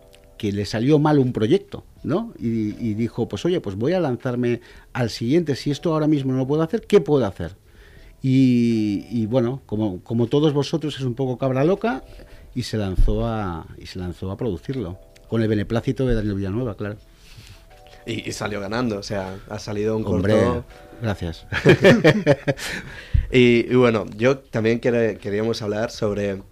le 0.52 0.64
salió 0.64 0.98
mal 0.98 1.18
un 1.18 1.32
proyecto, 1.34 1.84
¿no? 2.02 2.32
Y, 2.38 2.74
y, 2.80 2.94
dijo, 2.94 3.28
pues 3.28 3.44
oye, 3.44 3.60
pues 3.60 3.76
voy 3.76 3.92
a 3.92 4.00
lanzarme 4.00 4.62
al 4.94 5.10
siguiente. 5.10 5.54
Si 5.54 5.70
esto 5.70 5.92
ahora 5.92 6.06
mismo 6.06 6.32
no 6.32 6.38
lo 6.38 6.46
puedo 6.46 6.62
hacer, 6.62 6.86
¿qué 6.86 7.00
puedo 7.00 7.26
hacer? 7.26 7.56
Y, 8.22 9.06
y 9.10 9.26
bueno, 9.26 9.62
como, 9.66 10.00
como 10.02 10.26
todos 10.26 10.52
vosotros 10.52 10.96
es 10.96 11.02
un 11.02 11.14
poco 11.14 11.38
cabra 11.38 11.64
loca 11.64 12.04
y 12.54 12.62
se 12.64 12.76
lanzó 12.76 13.26
a, 13.26 13.66
y 13.78 13.86
se 13.86 13.98
lanzó 13.98 14.30
a 14.30 14.36
producirlo. 14.36 14.98
Con 15.28 15.42
el 15.42 15.48
beneplácito 15.48 16.06
de 16.06 16.14
Daniel 16.16 16.34
Villanueva, 16.34 16.76
claro. 16.76 16.96
Y, 18.06 18.28
y 18.28 18.32
salió 18.32 18.60
ganando, 18.60 18.98
o 18.98 19.02
sea, 19.02 19.36
ha 19.48 19.58
salido 19.58 19.96
un 19.96 20.04
Hombre, 20.06 20.32
corto. 20.34 20.64
gracias. 21.02 21.46
Y, 23.32 23.70
y 23.70 23.74
bueno, 23.76 24.06
yo 24.16 24.38
también 24.38 24.80
quer- 24.80 25.16
queríamos 25.18 25.62
hablar 25.62 25.92
sobre, 25.92 26.42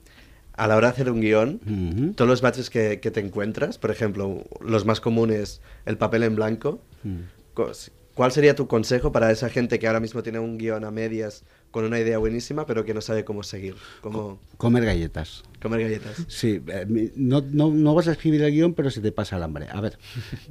a 0.52 0.68
la 0.68 0.76
hora 0.76 0.88
de 0.88 0.92
hacer 0.92 1.10
un 1.10 1.20
guion, 1.20 2.12
todos 2.14 2.28
los 2.28 2.40
baches 2.40 2.70
que, 2.70 3.00
que 3.00 3.10
te 3.10 3.18
encuentras, 3.18 3.78
por 3.78 3.90
ejemplo, 3.90 4.44
los 4.60 4.84
más 4.84 5.00
comunes, 5.00 5.60
el 5.86 5.98
papel 5.98 6.22
en 6.22 6.36
blanco. 6.36 6.80
Cos- 7.54 7.90
¿Cuál 8.18 8.32
sería 8.32 8.56
tu 8.56 8.66
consejo 8.66 9.12
para 9.12 9.30
esa 9.30 9.48
gente 9.48 9.78
que 9.78 9.86
ahora 9.86 10.00
mismo 10.00 10.24
tiene 10.24 10.40
un 10.40 10.58
guion 10.58 10.84
a 10.84 10.90
medias 10.90 11.44
con 11.70 11.84
una 11.84 12.00
idea 12.00 12.18
buenísima, 12.18 12.66
pero 12.66 12.84
que 12.84 12.92
no 12.92 13.00
sabe 13.00 13.24
cómo 13.24 13.44
seguir? 13.44 13.76
¿Cómo 14.00 14.40
Comer 14.56 14.84
galletas. 14.84 15.44
comer 15.62 15.82
galletas? 15.82 16.24
Sí, 16.26 16.60
eh, 16.66 17.12
no, 17.14 17.42
no, 17.42 17.70
no 17.70 17.94
vas 17.94 18.08
a 18.08 18.10
escribir 18.10 18.42
el 18.42 18.50
guion, 18.50 18.74
pero 18.74 18.90
se 18.90 19.00
te 19.00 19.12
pasa 19.12 19.36
el 19.36 19.44
hambre. 19.44 19.68
A 19.70 19.80
ver, 19.80 20.00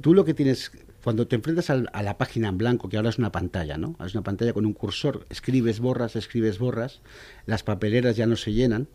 tú 0.00 0.14
lo 0.14 0.24
que 0.24 0.32
tienes, 0.32 0.72
cuando 1.04 1.28
te 1.28 1.36
enfrentas 1.36 1.68
a 1.68 2.02
la 2.02 2.16
página 2.16 2.48
en 2.48 2.56
blanco, 2.56 2.88
que 2.88 2.96
ahora 2.96 3.10
es 3.10 3.18
una 3.18 3.32
pantalla, 3.32 3.76
¿no? 3.76 3.96
Es 4.02 4.14
una 4.14 4.24
pantalla 4.24 4.54
con 4.54 4.64
un 4.64 4.72
cursor, 4.72 5.26
escribes, 5.28 5.78
borras, 5.78 6.16
escribes, 6.16 6.58
borras, 6.58 7.02
las 7.44 7.64
papeleras 7.64 8.16
ya 8.16 8.24
no 8.26 8.36
se 8.36 8.54
llenan. 8.54 8.88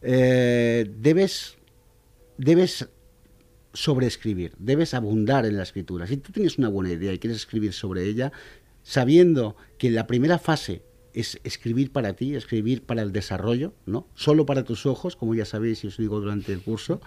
Eh, 0.00 0.90
debes, 0.96 1.58
debes 2.38 2.88
sobreescribir, 3.72 4.52
debes 4.58 4.94
abundar 4.94 5.46
en 5.46 5.56
la 5.56 5.62
escritura. 5.62 6.06
Si 6.06 6.16
tú 6.16 6.32
tienes 6.32 6.58
una 6.58 6.68
buena 6.68 6.92
idea 6.92 7.12
y 7.12 7.18
quieres 7.18 7.38
escribir 7.38 7.72
sobre 7.72 8.04
ella, 8.04 8.32
sabiendo 8.82 9.56
que 9.78 9.90
la 9.90 10.06
primera 10.06 10.38
fase 10.38 10.82
es 11.14 11.38
escribir 11.44 11.92
para 11.92 12.14
ti, 12.14 12.34
escribir 12.34 12.84
para 12.84 13.02
el 13.02 13.12
desarrollo, 13.12 13.74
¿no? 13.86 14.08
Solo 14.14 14.46
para 14.46 14.64
tus 14.64 14.86
ojos, 14.86 15.16
como 15.16 15.34
ya 15.34 15.44
sabéis 15.44 15.84
y 15.84 15.88
os 15.88 15.96
digo 15.96 16.20
durante 16.20 16.52
el 16.52 16.60
curso, 16.60 17.00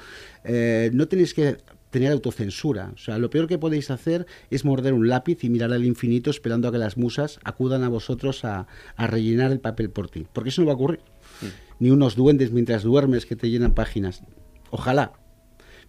eh, 0.43 0.91
no 0.93 1.07
tenéis 1.07 1.33
que 1.33 1.57
tener 1.89 2.11
autocensura. 2.11 2.91
O 2.93 2.97
sea, 2.97 3.17
lo 3.17 3.29
peor 3.29 3.47
que 3.47 3.57
podéis 3.57 3.89
hacer 3.89 4.25
es 4.49 4.65
morder 4.65 4.93
un 4.93 5.07
lápiz 5.07 5.43
y 5.43 5.49
mirar 5.49 5.71
al 5.71 5.85
infinito 5.85 6.29
esperando 6.29 6.67
a 6.67 6.71
que 6.71 6.77
las 6.77 6.97
musas 6.97 7.39
acudan 7.43 7.83
a 7.83 7.89
vosotros 7.89 8.43
a, 8.45 8.67
a 8.95 9.07
rellenar 9.07 9.51
el 9.51 9.59
papel 9.59 9.89
por 9.89 10.09
ti. 10.09 10.27
Porque 10.33 10.49
eso 10.49 10.61
no 10.61 10.67
va 10.67 10.73
a 10.73 10.75
ocurrir. 10.75 10.99
Ni 11.79 11.89
unos 11.89 12.15
duendes 12.15 12.51
mientras 12.51 12.83
duermes 12.83 13.25
que 13.25 13.35
te 13.35 13.49
llenan 13.49 13.73
páginas. 13.73 14.23
Ojalá, 14.71 15.13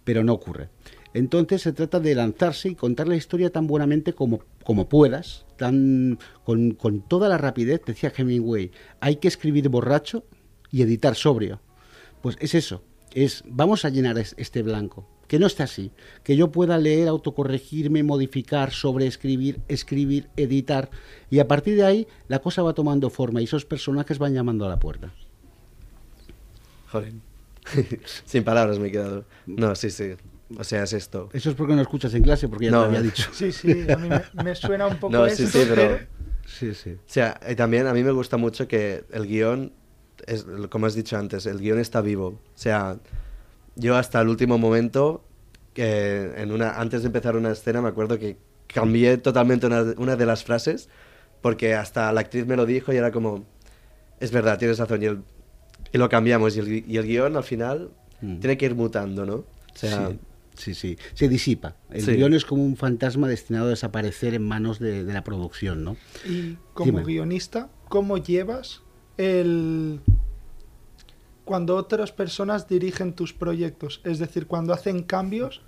pero 0.07 0.23
no 0.23 0.31
ocurre. 0.31 0.69
Entonces 1.13 1.61
se 1.63 1.73
trata 1.73 1.99
de 1.99 2.15
lanzarse 2.15 2.69
y 2.69 2.75
contar 2.75 3.09
la 3.09 3.17
historia 3.17 3.49
tan 3.49 3.67
buenamente 3.67 4.13
como, 4.13 4.39
puedas, 4.87 5.45
tan, 5.57 6.17
con, 6.45 7.01
toda 7.09 7.27
la 7.27 7.37
rapidez, 7.37 7.81
decía 7.85 8.13
Hemingway, 8.15 8.71
hay 9.01 9.17
que 9.17 9.27
escribir 9.27 9.67
borracho 9.67 10.23
y 10.71 10.81
editar 10.81 11.13
sobrio. 11.15 11.59
Pues 12.21 12.37
es 12.39 12.55
eso, 12.55 12.83
es 13.13 13.43
vamos 13.47 13.83
a 13.83 13.89
llenar 13.89 14.17
es- 14.17 14.33
este 14.37 14.63
blanco, 14.63 15.05
que 15.27 15.39
no 15.39 15.47
esté 15.47 15.63
así, 15.63 15.91
que 16.23 16.37
yo 16.37 16.53
pueda 16.53 16.77
leer, 16.77 17.09
autocorregirme, 17.09 18.01
modificar, 18.01 18.71
sobreescribir, 18.71 19.59
escribir, 19.67 20.29
editar, 20.37 20.89
y 21.29 21.39
a 21.39 21.49
partir 21.49 21.75
de 21.75 21.83
ahí 21.83 22.07
la 22.29 22.39
cosa 22.39 22.63
va 22.63 22.71
tomando 22.71 23.09
forma 23.09 23.41
y 23.41 23.43
esos 23.43 23.65
personajes 23.65 24.19
van 24.19 24.33
llamando 24.33 24.65
a 24.65 24.69
la 24.69 24.79
puerta. 24.79 25.11
Joder. 26.93 27.11
Sin 28.25 28.43
palabras 28.43 28.79
me 28.79 28.87
he 28.87 28.91
quedado. 28.91 29.25
No, 29.45 29.75
sí, 29.75 29.89
sí. 29.89 30.15
O 30.57 30.63
sea, 30.63 30.83
es 30.83 30.93
esto. 30.93 31.29
Eso 31.33 31.49
es 31.49 31.55
porque 31.55 31.73
no 31.75 31.81
escuchas 31.81 32.13
en 32.13 32.23
clase, 32.23 32.47
porque 32.47 32.65
ya 32.65 32.71
No. 32.71 32.77
te 32.77 32.83
lo 32.83 32.89
había 32.89 33.01
dicho. 33.01 33.29
Sí, 33.33 33.51
sí, 33.51 33.89
a 33.91 33.97
mí 33.97 34.09
me, 34.09 34.23
me 34.43 34.55
suena 34.55 34.87
un 34.87 34.97
poco 34.97 35.11
No, 35.11 35.25
esto, 35.25 35.45
sí, 35.45 35.51
sí, 35.51 35.65
pero... 35.67 35.99
Sí, 36.45 36.73
sí. 36.73 36.91
O 36.91 36.99
sea, 37.05 37.39
y 37.49 37.55
también 37.55 37.87
a 37.87 37.93
mí 37.93 38.03
me 38.03 38.11
gusta 38.11 38.37
mucho 38.37 38.67
que 38.67 39.03
el 39.11 39.27
guion, 39.27 39.73
es, 40.25 40.45
como 40.69 40.85
has 40.85 40.95
dicho 40.95 41.17
antes, 41.17 41.45
el 41.45 41.59
guion 41.59 41.79
está 41.79 41.99
vivo. 41.99 42.27
O 42.27 42.41
sea, 42.57 42.97
yo 43.75 43.97
hasta 43.97 44.21
el 44.21 44.29
último 44.29 44.57
momento, 44.57 45.25
que 45.73 46.31
en 46.37 46.53
una, 46.53 46.79
antes 46.79 47.01
de 47.01 47.07
empezar 47.07 47.35
una 47.35 47.51
escena, 47.51 47.81
me 47.81 47.89
acuerdo 47.89 48.17
que 48.17 48.37
cambié 48.67 49.17
totalmente 49.17 49.67
una, 49.67 49.81
una 49.97 50.15
de 50.15 50.25
las 50.25 50.45
frases, 50.45 50.87
porque 51.41 51.75
hasta 51.75 52.11
la 52.13 52.21
actriz 52.21 52.45
me 52.47 52.55
lo 52.55 52.65
dijo 52.65 52.93
y 52.93 52.95
era 52.97 53.11
como, 53.11 53.45
es 54.21 54.31
verdad, 54.31 54.57
tienes 54.57 54.79
razón, 54.79 55.03
y, 55.03 55.05
el- 55.07 55.23
y 55.93 55.97
lo 55.97 56.09
cambiamos. 56.09 56.55
Y 56.55 56.59
el, 56.59 56.83
y 56.89 56.97
el 56.97 57.05
guion 57.05 57.35
al 57.37 57.43
final 57.43 57.91
Mm. 58.21 58.39
tiene 58.39 58.57
que 58.57 58.65
ir 58.65 58.73
mutando, 58.75 59.25
¿no? 59.27 59.35
O 59.35 59.45
sea, 59.75 60.09
sí, 60.55 60.73
sí, 60.73 60.73
sí. 60.73 60.97
Se 61.13 61.27
disipa. 61.29 61.75
El 61.91 62.01
Sí. 62.01 62.13
guion 62.13 62.33
es 62.33 62.45
como 62.45 62.65
un 62.65 62.75
fantasma 62.75 63.27
destinado 63.27 63.67
a 63.67 63.69
desaparecer 63.69 64.33
en 64.33 64.41
manos 64.43 64.79
de, 64.79 65.03
de 65.03 65.13
la 65.13 65.23
producción, 65.23 65.83
¿no? 65.83 65.97
Y 66.27 66.57
como 66.73 66.91
Dime. 66.99 67.03
guionista, 67.03 67.69
¿cómo 67.89 68.17
llevas 68.17 68.81
el 69.17 69.99
cuando 71.45 71.75
otras 71.75 72.11
personas 72.11 72.67
dirigen 72.67 73.13
tus 73.13 73.33
proyectos? 73.33 74.01
Es 74.03 74.17
decir, 74.19 74.47
cuando 74.47 74.73
hacen 74.73 75.03
cambios, 75.03 75.61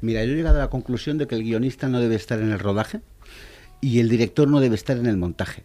Mira, 0.00 0.24
yo 0.24 0.32
he 0.32 0.36
llegado 0.36 0.58
a 0.58 0.64
la 0.64 0.70
conclusión 0.70 1.18
de 1.18 1.26
que 1.26 1.36
el 1.36 1.42
guionista 1.44 1.88
no 1.88 2.00
debe 2.00 2.16
estar 2.16 2.38
en 2.40 2.50
el 2.50 2.58
rodaje 2.58 3.00
y 3.80 4.00
el 4.00 4.08
director 4.08 4.48
no 4.48 4.60
debe 4.60 4.74
estar 4.74 4.96
en 4.98 5.06
el 5.06 5.16
montaje, 5.16 5.62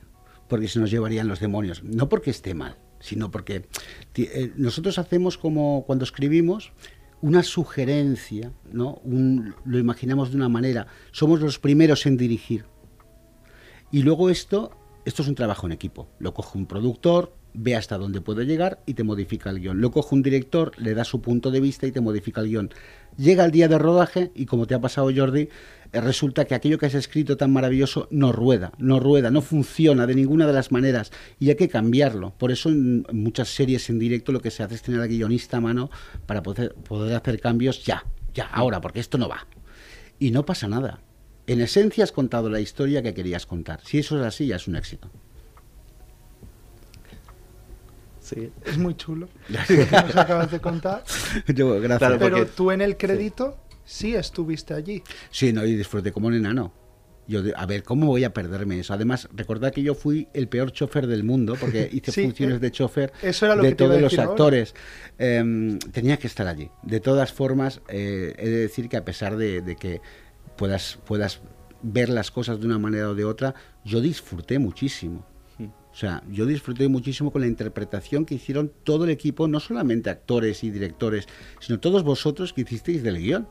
porque 0.48 0.68
se 0.68 0.80
nos 0.80 0.92
llevarían 0.92 1.28
los 1.28 1.40
demonios. 1.40 1.84
No 1.84 2.08
porque 2.08 2.30
esté 2.30 2.54
mal, 2.54 2.78
sino 3.02 3.32
porque 3.32 3.68
eh, 4.16 4.54
nosotros 4.56 4.98
hacemos 4.98 5.38
como 5.38 5.84
cuando 5.86 6.06
escribimos 6.06 6.72
una 7.22 7.44
sugerencia, 7.44 8.52
¿no? 8.72 9.02
Lo 9.66 9.78
imaginamos 9.78 10.32
de 10.32 10.38
una 10.38 10.50
manera. 10.50 10.88
Somos 11.12 11.40
los 11.40 11.60
primeros 11.60 12.06
en 12.06 12.18
dirigir. 12.18 12.66
Y 13.92 14.02
luego 14.02 14.30
esto, 14.30 14.72
esto 15.06 15.22
es 15.22 15.28
un 15.28 15.36
trabajo 15.36 15.68
en 15.68 15.74
equipo. 15.74 16.10
Lo 16.18 16.34
coge 16.34 16.58
un 16.58 16.66
productor, 16.66 17.36
ve 17.54 17.76
hasta 17.76 17.98
dónde 17.98 18.22
puede 18.22 18.46
llegar 18.46 18.82
y 18.86 18.94
te 18.94 19.04
modifica 19.04 19.50
el 19.50 19.60
guion. 19.60 19.82
Lo 19.82 19.92
coge 19.92 20.16
un 20.16 20.24
director, 20.24 20.72
le 20.78 20.94
da 20.94 21.04
su 21.04 21.22
punto 21.22 21.52
de 21.52 21.60
vista 21.60 21.86
y 21.86 21.92
te 21.92 22.02
modifica 22.02 22.42
el 22.42 22.48
guion. 22.48 22.70
Llega 23.18 23.46
el 23.46 23.52
día 23.52 23.68
de 23.68 23.78
rodaje 23.78 24.32
y 24.34 24.46
como 24.46 24.66
te 24.66 24.74
ha 24.74 24.82
pasado 24.82 25.12
Jordi, 25.16 25.50
resulta 26.00 26.46
que 26.46 26.56
aquello 26.56 26.78
que 26.78 26.86
has 26.86 26.94
escrito 26.94 27.36
tan 27.36 27.52
maravilloso 27.52 28.08
no 28.12 28.32
rueda, 28.32 28.72
no 28.78 29.00
rueda, 29.00 29.30
no 29.30 29.42
funciona 29.42 30.08
de 30.08 30.16
ninguna 30.16 30.48
de 30.48 30.54
las 30.54 30.72
maneras 30.72 31.12
y 31.38 31.50
hay 31.50 31.56
que 31.56 31.68
cambiarlo. 31.68 32.34
Por 32.38 32.52
eso 32.52 32.70
en 32.70 33.06
muchas 33.12 33.50
series 33.50 33.90
en 33.90 34.00
directo 34.00 34.32
lo 34.32 34.40
que 34.40 34.52
se 34.52 34.64
hace 34.64 34.76
es 34.76 34.82
tener 34.82 35.02
al 35.02 35.10
guionista 35.10 35.58
a 35.58 35.62
mano 35.62 35.90
para 36.26 36.42
poder, 36.42 36.74
poder 36.76 37.16
hacer 37.16 37.42
cambios 37.42 37.84
ya, 37.84 38.06
ya, 38.34 38.46
ahora, 38.46 38.80
porque 38.80 39.02
esto 39.02 39.18
no 39.18 39.28
va. 39.28 39.48
Y 40.18 40.32
no 40.32 40.46
pasa 40.46 40.70
nada. 40.70 41.02
En 41.48 41.60
esencia 41.60 42.06
has 42.06 42.14
contado 42.14 42.50
la 42.50 42.62
historia 42.62 43.02
que 43.02 43.14
querías 43.14 43.46
contar. 43.46 43.82
Si 43.84 44.00
eso 44.00 44.18
es 44.18 44.26
así, 44.26 44.48
ya 44.48 44.56
es 44.56 44.68
un 44.70 44.78
éxito. 44.78 45.10
sí. 48.22 48.50
es 48.66 48.78
muy 48.78 48.96
chulo. 48.96 49.28
lo 49.50 49.60
que 49.68 49.88
nos 49.92 50.16
acabas 50.16 50.52
de 50.52 50.60
contar. 50.62 51.04
Yo, 51.48 51.82
gracias. 51.82 52.12
Pero 52.18 52.38
porque- 52.38 52.46
tú 52.46 52.72
en 52.72 52.80
el 52.80 52.96
crédito 52.96 53.58
sí 53.68 53.71
estuviste 54.00 54.74
allí. 54.74 55.04
Sí, 55.30 55.52
no, 55.54 55.66
y 55.66 55.76
disfruté 55.76 56.12
como 56.12 56.28
un 56.28 56.34
enano. 56.36 56.74
Yo, 57.28 57.44
de- 57.44 57.54
a 57.56 57.66
ver, 57.66 57.84
¿cómo 57.84 58.08
voy 58.08 58.24
a 58.24 58.34
perderme 58.34 58.80
eso? 58.80 58.94
Además, 58.94 59.30
recordad 59.34 59.72
que 59.72 59.84
yo 59.84 59.94
fui 59.96 60.28
el 60.34 60.48
peor 60.48 60.72
chofer 60.72 61.08
del 61.08 61.24
mundo, 61.24 61.56
porque 61.60 61.88
hice 61.92 62.12
Sí, 62.12 62.24
funciones 62.24 62.58
eh, 62.58 62.60
de 62.60 62.72
chofer 62.72 63.14
eso 63.22 63.46
era 63.46 63.56
lo 63.56 63.64
de 63.64 63.70
que 63.70 63.76
todos 63.76 64.02
los 64.02 64.18
actores. 64.18 64.74
Em, 65.18 65.78
tenía 65.80 66.18
que 66.18 66.28
estar 66.28 66.48
allí. 66.48 66.70
De 66.84 67.00
todas 67.00 67.32
formas, 67.32 67.82
eh, 67.90 68.34
he 68.38 68.50
de 68.50 68.58
decir 68.58 68.90
que 68.90 68.98
a 68.98 69.06
pesar 69.06 69.38
de, 69.38 69.62
de 69.62 69.76
que 69.76 70.02
puedas, 70.58 71.00
puedas 71.06 71.42
ver 71.84 72.10
las 72.10 72.32
cosas 72.32 72.60
de 72.60 72.66
una 72.66 72.80
manera 72.80 73.10
o 73.10 73.16
de 73.16 73.26
otra, 73.26 73.54
yo 73.86 74.02
disfruté 74.02 74.60
muchísimo. 74.60 75.26
O 75.60 75.96
sea, 75.96 76.24
yo 76.30 76.46
disfruté 76.46 76.88
muchísimo 76.88 77.32
con 77.32 77.42
la 77.42 77.48
interpretación 77.48 78.26
que 78.26 78.36
hicieron 78.36 78.72
todo 78.84 79.04
el 79.04 79.10
equipo, 79.10 79.48
no 79.50 79.60
solamente 79.60 80.10
actores 80.10 80.64
y 80.64 80.72
directores, 80.72 81.28
sino 81.60 81.80
todos 81.82 82.04
vosotros 82.04 82.54
que 82.54 82.62
hicisteis 82.62 83.04
del 83.04 83.18
guion. 83.20 83.48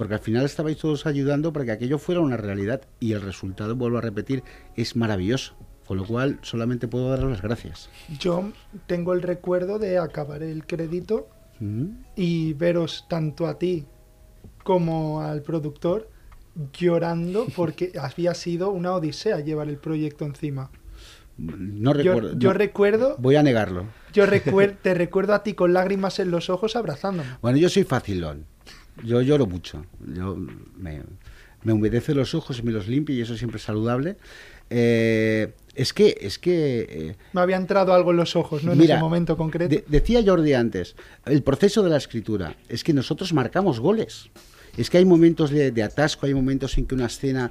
Porque 0.00 0.14
al 0.14 0.20
final 0.20 0.46
estabais 0.46 0.78
todos 0.78 1.04
ayudando 1.04 1.52
para 1.52 1.66
que 1.66 1.72
aquello 1.72 1.98
fuera 1.98 2.22
una 2.22 2.38
realidad 2.38 2.80
y 3.00 3.12
el 3.12 3.20
resultado, 3.20 3.76
vuelvo 3.76 3.98
a 3.98 4.00
repetir, 4.00 4.42
es 4.74 4.96
maravilloso. 4.96 5.54
Con 5.86 5.98
lo 5.98 6.06
cual, 6.06 6.38
solamente 6.40 6.88
puedo 6.88 7.10
daros 7.10 7.30
las 7.30 7.42
gracias. 7.42 7.90
Yo 8.18 8.50
tengo 8.86 9.12
el 9.12 9.20
recuerdo 9.20 9.78
de 9.78 9.98
acabar 9.98 10.42
el 10.42 10.66
crédito 10.66 11.28
Mm. 11.60 11.88
y 12.16 12.54
veros 12.54 13.04
tanto 13.10 13.46
a 13.46 13.58
ti 13.58 13.84
como 14.64 15.20
al 15.20 15.42
productor 15.42 16.08
llorando 16.72 17.44
porque 17.54 17.92
había 18.00 18.32
sido 18.34 18.70
una 18.70 18.94
odisea 18.94 19.40
llevar 19.40 19.68
el 19.68 19.76
proyecto 19.76 20.24
encima. 20.24 20.70
No 21.36 21.92
Yo, 21.92 22.14
recuerdo. 22.14 22.38
yo 22.38 22.48
no, 22.48 22.54
recuerdo, 22.54 23.16
Voy 23.18 23.36
a 23.36 23.42
negarlo. 23.42 23.84
yo 24.14 24.24
recuer- 24.26 24.76
te 24.82 24.94
recuerdo 24.94 25.34
a 25.34 25.42
ti 25.42 25.52
con 25.54 25.72
lágrimas 25.74 26.18
en 26.18 26.30
los 26.30 26.48
ojos 26.48 26.76
abrazándome. 26.76 27.28
Bueno, 27.42 27.58
yo 27.58 27.68
soy 27.68 27.84
facilón. 27.84 28.46
Yo 29.04 29.20
lloro 29.22 29.46
mucho. 29.46 29.84
Yo 30.14 30.36
me, 30.76 31.02
me 31.62 31.72
humedece 31.72 32.14
los 32.14 32.34
ojos 32.34 32.58
y 32.58 32.62
me 32.62 32.72
los 32.72 32.88
limpio 32.88 33.14
y 33.14 33.20
eso 33.20 33.36
siempre 33.36 33.58
es 33.58 33.64
saludable. 33.64 34.16
Eh, 34.70 35.52
es 35.74 35.92
que, 35.92 36.16
es 36.20 36.38
que 36.38 36.86
eh, 36.88 37.16
Me 37.32 37.40
había 37.40 37.56
entrado 37.56 37.92
algo 37.94 38.10
en 38.12 38.18
los 38.18 38.36
ojos, 38.36 38.62
¿no? 38.64 38.72
En 38.72 38.78
Mira, 38.78 38.94
ese 38.96 39.02
momento 39.02 39.36
concreto. 39.36 39.74
de- 39.74 39.84
decía 39.88 40.22
Jordi 40.24 40.52
antes, 40.54 40.94
el 41.26 41.42
proceso 41.42 41.82
de 41.82 41.90
la 41.90 41.96
escritura 41.96 42.56
es 42.68 42.84
que 42.84 42.92
nosotros 42.92 43.32
marcamos 43.32 43.80
goles. 43.80 44.30
Es 44.76 44.88
que 44.90 44.98
hay 44.98 45.04
momentos 45.04 45.50
de, 45.50 45.72
de 45.72 45.82
atasco, 45.82 46.26
hay 46.26 46.34
momentos 46.34 46.78
en 46.78 46.86
que 46.86 46.94
una 46.94 47.06
escena 47.06 47.50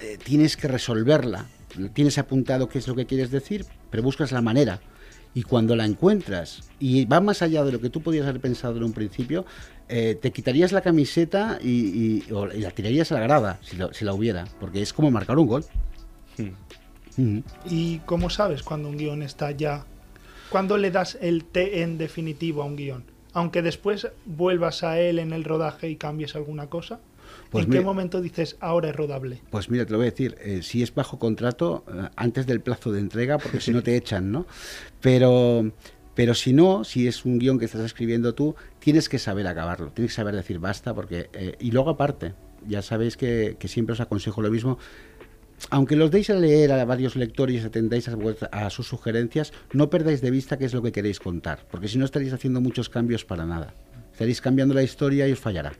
eh, 0.00 0.18
tienes 0.22 0.56
que 0.56 0.66
resolverla, 0.66 1.46
tienes 1.94 2.18
apuntado 2.18 2.68
qué 2.68 2.78
es 2.78 2.88
lo 2.88 2.96
que 2.96 3.06
quieres 3.06 3.30
decir, 3.30 3.64
pero 3.90 4.02
buscas 4.02 4.32
la 4.32 4.42
manera. 4.42 4.80
Y 5.34 5.44
cuando 5.44 5.74
la 5.76 5.86
encuentras 5.86 6.62
y 6.78 7.06
va 7.06 7.20
más 7.20 7.40
allá 7.42 7.64
de 7.64 7.72
lo 7.72 7.80
que 7.80 7.88
tú 7.90 8.02
podías 8.02 8.26
haber 8.26 8.40
pensado 8.40 8.76
en 8.76 8.84
un 8.84 8.92
principio, 8.92 9.46
eh, 9.88 10.18
te 10.20 10.30
quitarías 10.30 10.72
la 10.72 10.80
camiseta 10.82 11.58
y, 11.62 12.22
y- 12.28 12.32
o- 12.32 12.52
y 12.52 12.60
la 12.60 12.70
tirarías 12.70 13.10
a 13.12 13.14
la 13.14 13.20
grada, 13.20 13.58
si, 13.62 13.76
lo- 13.76 13.92
si 13.94 14.04
la 14.04 14.12
hubiera, 14.12 14.44
porque 14.60 14.82
es 14.82 14.92
como 14.92 15.10
marcar 15.10 15.38
un 15.38 15.46
gol. 15.46 15.64
Ujú. 17.18 17.42
¿Y 17.70 17.98
cómo 18.00 18.30
sabes 18.30 18.62
cuando 18.62 18.88
un 18.88 18.96
guion 18.96 19.22
está 19.22 19.50
ya? 19.52 19.84
¿Cuándo 20.50 20.76
le 20.76 20.90
das 20.90 21.16
el 21.20 21.44
T 21.44 21.82
en 21.82 21.98
definitivo 21.98 22.62
a 22.62 22.66
un 22.66 22.76
guion? 22.76 23.04
Aunque 23.32 23.62
después 23.62 24.08
vuelvas 24.26 24.82
a 24.82 24.98
él 25.00 25.18
en 25.18 25.32
el 25.32 25.44
rodaje 25.44 25.88
y 25.88 25.96
cambies 25.96 26.36
alguna 26.36 26.66
cosa. 26.66 27.00
Pues 27.50 27.64
¿En 27.66 27.70
qué 27.72 27.80
momento 27.80 28.20
dices 28.20 28.56
ahora 28.60 28.88
es 28.90 28.96
rodable? 28.96 29.40
Pues 29.50 29.68
mira, 29.70 29.84
te 29.84 29.92
lo 29.92 29.98
voy 29.98 30.06
a 30.06 30.10
decir, 30.10 30.36
eh, 30.40 30.60
si 30.62 30.82
es 30.82 30.94
bajo 30.94 31.18
contrato, 31.18 31.84
eh, 31.88 32.08
antes 32.16 32.46
del 32.46 32.60
plazo 32.60 32.92
de 32.92 33.00
entrega, 33.00 33.38
porque 33.38 33.60
si 33.60 33.72
no 33.72 33.82
te 33.82 33.96
echan, 33.96 34.30
¿no? 34.32 34.46
Pero, 35.00 35.72
pero 36.14 36.34
si 36.34 36.52
no, 36.52 36.84
si 36.84 37.06
es 37.08 37.24
un 37.24 37.38
guion 37.38 37.58
que 37.58 37.64
estás 37.66 37.82
escribiendo 37.82 38.34
tú, 38.34 38.54
tienes 38.78 39.08
que 39.08 39.18
saber 39.18 39.46
acabarlo, 39.46 39.90
tienes 39.92 40.12
que 40.12 40.16
saber 40.16 40.34
decir 40.34 40.58
basta, 40.58 40.94
porque... 40.94 41.28
eh, 41.32 41.56
y 41.60 41.70
luego 41.70 41.90
aparte, 41.90 42.34
ya 42.66 42.82
sabéis 42.82 43.16
que, 43.16 43.56
que 43.58 43.68
siempre 43.68 43.92
os 43.94 44.00
aconsejo 44.00 44.40
lo 44.42 44.50
mismo, 44.50 44.78
aunque 45.70 45.94
los 45.96 46.10
deis 46.10 46.28
a 46.30 46.34
leer 46.34 46.72
a 46.72 46.84
varios 46.84 47.14
lectores 47.16 47.62
y 47.62 47.66
atendáis 47.66 48.08
a, 48.08 48.16
vuestra- 48.16 48.48
a 48.48 48.68
sus 48.70 48.86
sugerencias, 48.88 49.52
no 49.72 49.90
perdáis 49.90 50.20
de 50.20 50.30
vista 50.30 50.58
qué 50.58 50.64
es 50.64 50.74
lo 50.74 50.82
que 50.82 50.92
queréis 50.92 51.20
contar, 51.20 51.66
porque 51.70 51.88
si 51.88 51.98
no 51.98 52.04
estaréis 52.04 52.32
haciendo 52.32 52.60
muchos 52.60 52.88
cambios 52.88 53.24
para 53.24 53.46
nada. 53.46 53.74
Estaréis 54.12 54.40
cambiando 54.40 54.74
la 54.74 54.82
historia 54.82 55.26
y 55.28 55.32
os 55.32 55.38
fallará. 55.38 55.72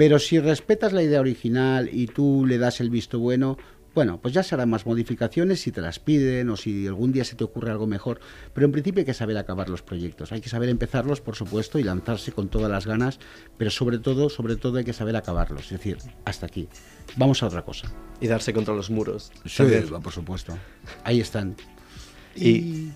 Pero 0.00 0.18
si 0.18 0.38
respetas 0.40 0.94
la 0.94 1.02
idea 1.02 1.20
original 1.20 1.90
y 1.92 2.06
tú 2.06 2.46
le 2.46 2.56
das 2.56 2.80
el 2.80 2.88
visto 2.88 3.18
bueno, 3.18 3.58
bueno, 3.94 4.18
pues 4.18 4.32
ya 4.32 4.42
se 4.42 4.54
harán 4.54 4.70
más 4.70 4.86
modificaciones 4.86 5.60
si 5.60 5.72
te 5.72 5.82
las 5.82 5.98
piden 5.98 6.48
o 6.48 6.56
si 6.56 6.86
algún 6.86 7.12
día 7.12 7.22
se 7.22 7.36
te 7.36 7.44
ocurre 7.44 7.70
algo 7.70 7.86
mejor. 7.86 8.18
Pero 8.54 8.64
en 8.64 8.72
principio 8.72 9.00
hay 9.00 9.04
que 9.04 9.12
saber 9.12 9.36
acabar 9.36 9.68
los 9.68 9.82
proyectos. 9.82 10.32
Hay 10.32 10.40
que 10.40 10.48
saber 10.48 10.70
empezarlos, 10.70 11.20
por 11.20 11.36
supuesto, 11.36 11.78
y 11.78 11.82
lanzarse 11.82 12.32
con 12.32 12.48
todas 12.48 12.70
las 12.70 12.86
ganas, 12.86 13.18
pero 13.58 13.70
sobre 13.70 13.98
todo, 13.98 14.30
sobre 14.30 14.56
todo 14.56 14.78
hay 14.78 14.84
que 14.84 14.94
saber 14.94 15.16
acabarlos. 15.16 15.64
Es 15.64 15.72
decir, 15.72 15.98
hasta 16.24 16.46
aquí. 16.46 16.66
Vamos 17.16 17.42
a 17.42 17.48
otra 17.48 17.62
cosa. 17.62 17.92
Y 18.22 18.26
darse 18.26 18.54
contra 18.54 18.72
los 18.72 18.88
muros. 18.88 19.30
Sí, 19.44 19.64
por 20.02 20.12
supuesto. 20.14 20.56
Ahí 21.04 21.20
están. 21.20 21.56
Y, 22.34 22.48
Y- 22.48 22.92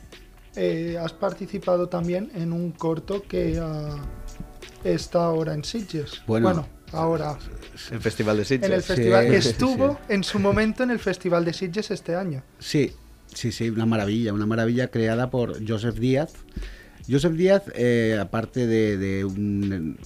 eh, 0.56 0.96
has 0.98 1.12
participado 1.12 1.86
también 1.86 2.30
en 2.34 2.50
un 2.50 2.70
corto 2.72 3.24
que 3.28 3.58
ah, 3.60 3.94
está 4.84 5.26
ahora 5.26 5.52
en 5.52 5.64
Sitges. 5.64 6.22
Bueno. 6.26 6.66
Ahora 6.94 7.38
El 7.90 8.00
Festival 8.00 8.36
de 8.38 8.44
Sitges. 8.44 8.68
en 8.68 8.74
el 8.74 8.82
festival 8.82 9.26
que 9.28 9.36
estuvo 9.36 9.92
sí. 9.92 9.98
en 10.14 10.24
su 10.24 10.38
momento 10.38 10.82
en 10.82 10.90
el 10.90 10.98
Festival 10.98 11.44
de 11.44 11.52
Sitges 11.52 11.90
este 11.90 12.14
año. 12.14 12.42
Sí, 12.58 12.92
sí, 13.32 13.52
sí, 13.52 13.68
una 13.70 13.86
maravilla, 13.86 14.32
una 14.32 14.46
maravilla 14.46 14.88
creada 14.88 15.30
por 15.30 15.66
Joseph 15.66 15.96
Díaz. 15.96 16.32
Joseph 17.08 17.34
Díaz, 17.34 17.62
eh, 17.74 18.18
aparte 18.20 18.66
de, 18.66 18.96
de 18.96 19.24
un, 19.24 19.98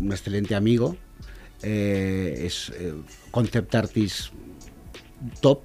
un 0.00 0.12
excelente 0.12 0.54
amigo, 0.54 0.96
eh, 1.62 2.42
es 2.44 2.70
eh, 2.78 2.92
concept 3.30 3.74
artist 3.74 4.32
top, 5.40 5.62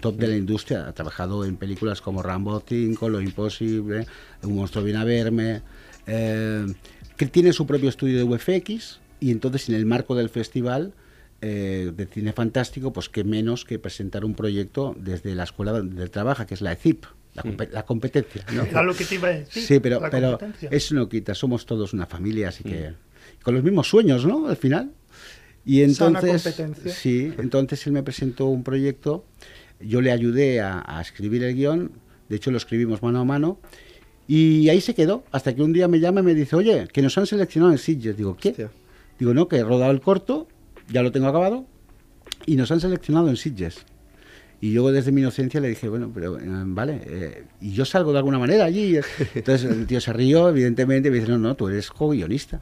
top 0.00 0.16
de 0.16 0.26
la 0.28 0.36
industria. 0.36 0.88
Ha 0.88 0.92
trabajado 0.92 1.44
en 1.44 1.56
películas 1.56 2.00
como 2.00 2.22
Rambo 2.22 2.62
5, 2.66 3.08
Lo 3.08 3.20
Imposible, 3.20 4.06
Un 4.42 4.56
monstruo 4.56 4.82
viene 4.84 4.98
a 5.00 5.04
verme. 5.04 5.62
eh, 6.06 6.66
que 7.16 7.26
tiene 7.26 7.52
su 7.52 7.66
propio 7.66 7.88
estudio 7.88 8.16
de 8.18 8.24
VFX 8.24 9.00
y 9.20 9.30
entonces 9.30 9.68
en 9.68 9.74
el 9.74 9.86
marco 9.86 10.14
del 10.14 10.28
festival 10.28 10.94
eh, 11.40 11.92
de 11.94 12.06
cine 12.06 12.32
fantástico, 12.32 12.92
pues 12.92 13.08
qué 13.08 13.24
menos 13.24 13.64
que 13.64 13.78
presentar 13.78 14.24
un 14.24 14.34
proyecto 14.34 14.96
desde 14.98 15.34
la 15.34 15.44
escuela 15.44 15.72
donde 15.72 16.08
trabaja, 16.08 16.46
que 16.46 16.54
es 16.54 16.60
la 16.60 16.72
ECIP, 16.72 17.04
la, 17.34 17.44
la 17.70 17.84
competencia. 17.84 18.44
¿no? 18.52 18.64
Era 18.64 18.82
lo 18.82 18.94
que 18.94 19.04
te 19.04 19.14
iba 19.16 19.28
a 19.28 19.32
decir. 19.32 19.62
Sí, 19.62 19.80
pero, 19.80 20.00
la 20.00 20.10
pero 20.10 20.30
competencia. 20.38 20.68
eso 20.72 20.94
no 20.94 21.08
quita, 21.08 21.34
somos 21.34 21.66
todos 21.66 21.92
una 21.92 22.06
familia, 22.06 22.48
así 22.48 22.64
que 22.64 22.92
con 23.42 23.54
los 23.54 23.62
mismos 23.62 23.88
sueños, 23.88 24.26
¿no? 24.26 24.48
Al 24.48 24.56
final. 24.56 24.92
Y 25.64 25.82
entonces, 25.82 26.42
competencia. 26.42 26.92
sí, 26.92 27.32
entonces 27.38 27.86
él 27.86 27.92
me 27.92 28.02
presentó 28.02 28.46
un 28.46 28.64
proyecto, 28.64 29.24
yo 29.80 30.00
le 30.00 30.10
ayudé 30.10 30.60
a, 30.60 30.82
a 30.86 31.00
escribir 31.00 31.44
el 31.44 31.54
guion, 31.54 31.92
de 32.28 32.36
hecho 32.36 32.50
lo 32.50 32.56
escribimos 32.56 33.02
mano 33.02 33.20
a 33.20 33.24
mano, 33.24 33.60
y 34.26 34.68
ahí 34.68 34.80
se 34.80 34.94
quedó, 34.94 35.24
hasta 35.30 35.54
que 35.54 35.62
un 35.62 35.72
día 35.72 35.88
me 35.88 36.00
llama 36.00 36.20
y 36.20 36.22
me 36.24 36.34
dice, 36.34 36.54
oye, 36.54 36.86
que 36.92 37.00
nos 37.00 37.16
han 37.16 37.26
seleccionado 37.26 37.72
en 37.72 37.78
Sitges. 37.78 38.16
Digo, 38.16 38.36
¿qué? 38.36 38.50
Hostia. 38.50 38.70
Digo, 39.18 39.34
no, 39.34 39.48
que 39.48 39.56
he 39.56 39.64
rodado 39.64 39.90
el 39.90 40.00
corto, 40.00 40.48
ya 40.88 41.02
lo 41.02 41.12
tengo 41.12 41.28
acabado, 41.28 41.66
y 42.46 42.56
nos 42.56 42.70
han 42.70 42.80
seleccionado 42.80 43.28
en 43.28 43.36
Sitges. 43.36 43.84
Y 44.60 44.72
yo 44.72 44.90
desde 44.90 45.12
mi 45.12 45.20
inocencia 45.20 45.60
le 45.60 45.68
dije, 45.68 45.88
bueno, 45.88 46.10
pero 46.12 46.38
eh, 46.38 46.44
vale, 46.46 47.00
eh, 47.04 47.44
y 47.60 47.72
yo 47.72 47.84
salgo 47.84 48.12
de 48.12 48.18
alguna 48.18 48.38
manera 48.38 48.64
allí. 48.64 48.98
Entonces 49.34 49.70
el 49.70 49.86
tío 49.86 50.00
se 50.00 50.12
rió, 50.12 50.48
evidentemente, 50.48 51.08
y 51.08 51.12
me 51.12 51.18
dice, 51.18 51.30
no, 51.30 51.38
no, 51.38 51.54
tú 51.54 51.68
eres 51.68 51.90
co-guionista. 51.90 52.60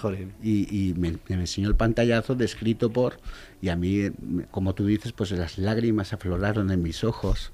Joder. 0.00 0.28
Y, 0.42 0.90
y 0.90 0.94
me, 0.94 1.16
me 1.28 1.34
enseñó 1.36 1.68
el 1.68 1.76
pantallazo 1.76 2.34
descrito 2.34 2.90
por, 2.90 3.18
y 3.60 3.68
a 3.68 3.76
mí, 3.76 4.10
como 4.50 4.74
tú 4.74 4.86
dices, 4.86 5.12
pues 5.12 5.30
las 5.32 5.58
lágrimas 5.58 6.12
afloraron 6.12 6.70
en 6.70 6.82
mis 6.82 7.04
ojos 7.04 7.52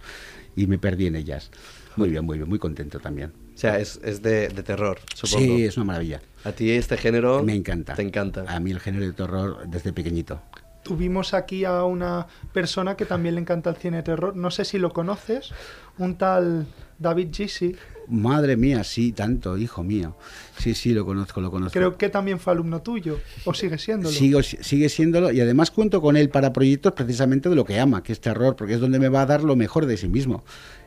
y 0.57 0.67
me 0.67 0.79
perdí 0.79 1.07
en 1.07 1.17
ellas. 1.17 1.51
Muy 1.97 2.11
bien, 2.11 2.25
muy 2.25 2.39
bien, 2.39 2.49
muy 2.49 2.59
contento 2.59 3.01
también. 3.01 3.33
O 3.55 3.59
sea, 3.59 3.79
es, 3.79 4.01
es 4.03 4.21
de, 4.23 4.49
de 4.49 4.63
terror, 4.63 4.99
supongo. 5.15 5.45
Sí, 5.45 5.65
es 5.65 5.77
una 5.77 5.85
maravilla. 5.87 6.21
A 6.45 6.53
ti 6.53 6.71
este 6.73 6.97
género 6.97 7.43
Me 7.43 7.55
encanta. 7.55 7.95
te 7.95 8.03
encanta. 8.03 8.45
A 8.49 8.59
mí 8.61 8.71
el 8.73 8.81
género 8.81 9.07
de 9.07 9.13
terror 9.13 9.65
desde 9.69 9.93
pequeñito. 9.93 10.41
Tuvimos 10.83 11.33
aquí 11.33 11.65
a 11.65 11.85
una 11.85 12.27
persona 12.53 12.97
que 12.97 13.07
también 13.07 13.37
le 13.37 13.41
encanta 13.41 13.71
el 13.71 13.77
cine 13.77 13.99
de 13.99 14.03
terror. 14.03 14.37
No 14.37 14.51
sé 14.51 14.65
si 14.67 14.79
lo 14.79 14.93
conoces, 14.93 15.51
un 15.99 16.17
tal 16.19 16.67
David 16.99 17.29
Gisi. 17.33 17.75
Madre 18.07 18.59
mía, 18.59 18.85
sí, 18.85 19.13
tanto, 19.13 19.57
hijo 19.57 19.83
mío. 19.83 20.15
Sí, 20.59 20.75
sí, 20.75 20.93
lo 20.93 21.07
conozco, 21.07 21.41
lo 21.41 21.51
conozco. 21.51 21.73
Creo 21.73 21.97
que 21.97 22.11
también 22.11 22.39
fue 22.39 22.53
alumno 22.53 22.83
tuyo, 22.83 23.19
o 23.47 23.55
sigue 23.55 23.79
siéndolo. 23.79 24.15
Sigo- 24.15 24.43
sigue 24.43 24.91
siéndolo 24.91 25.33
y 25.33 25.41
además 25.41 25.71
cuento 25.71 26.03
con 26.03 26.19
él 26.19 26.29
para 26.29 26.53
proyectos 26.53 26.93
precisamente 26.93 27.49
de 27.49 27.55
lo 27.55 27.65
que 27.65 27.81
ama, 27.81 28.03
que 28.03 28.13
es 28.13 28.21
terror, 28.21 28.57
porque 28.57 28.75
es 28.75 28.81
donde 28.81 28.99
me 28.99 29.09
va 29.09 29.23
a 29.23 29.27
dar 29.27 29.43
lo 29.43 29.57
mejor 29.57 29.87
de 29.87 29.97
sí 29.97 30.09
mismo. 30.09 30.45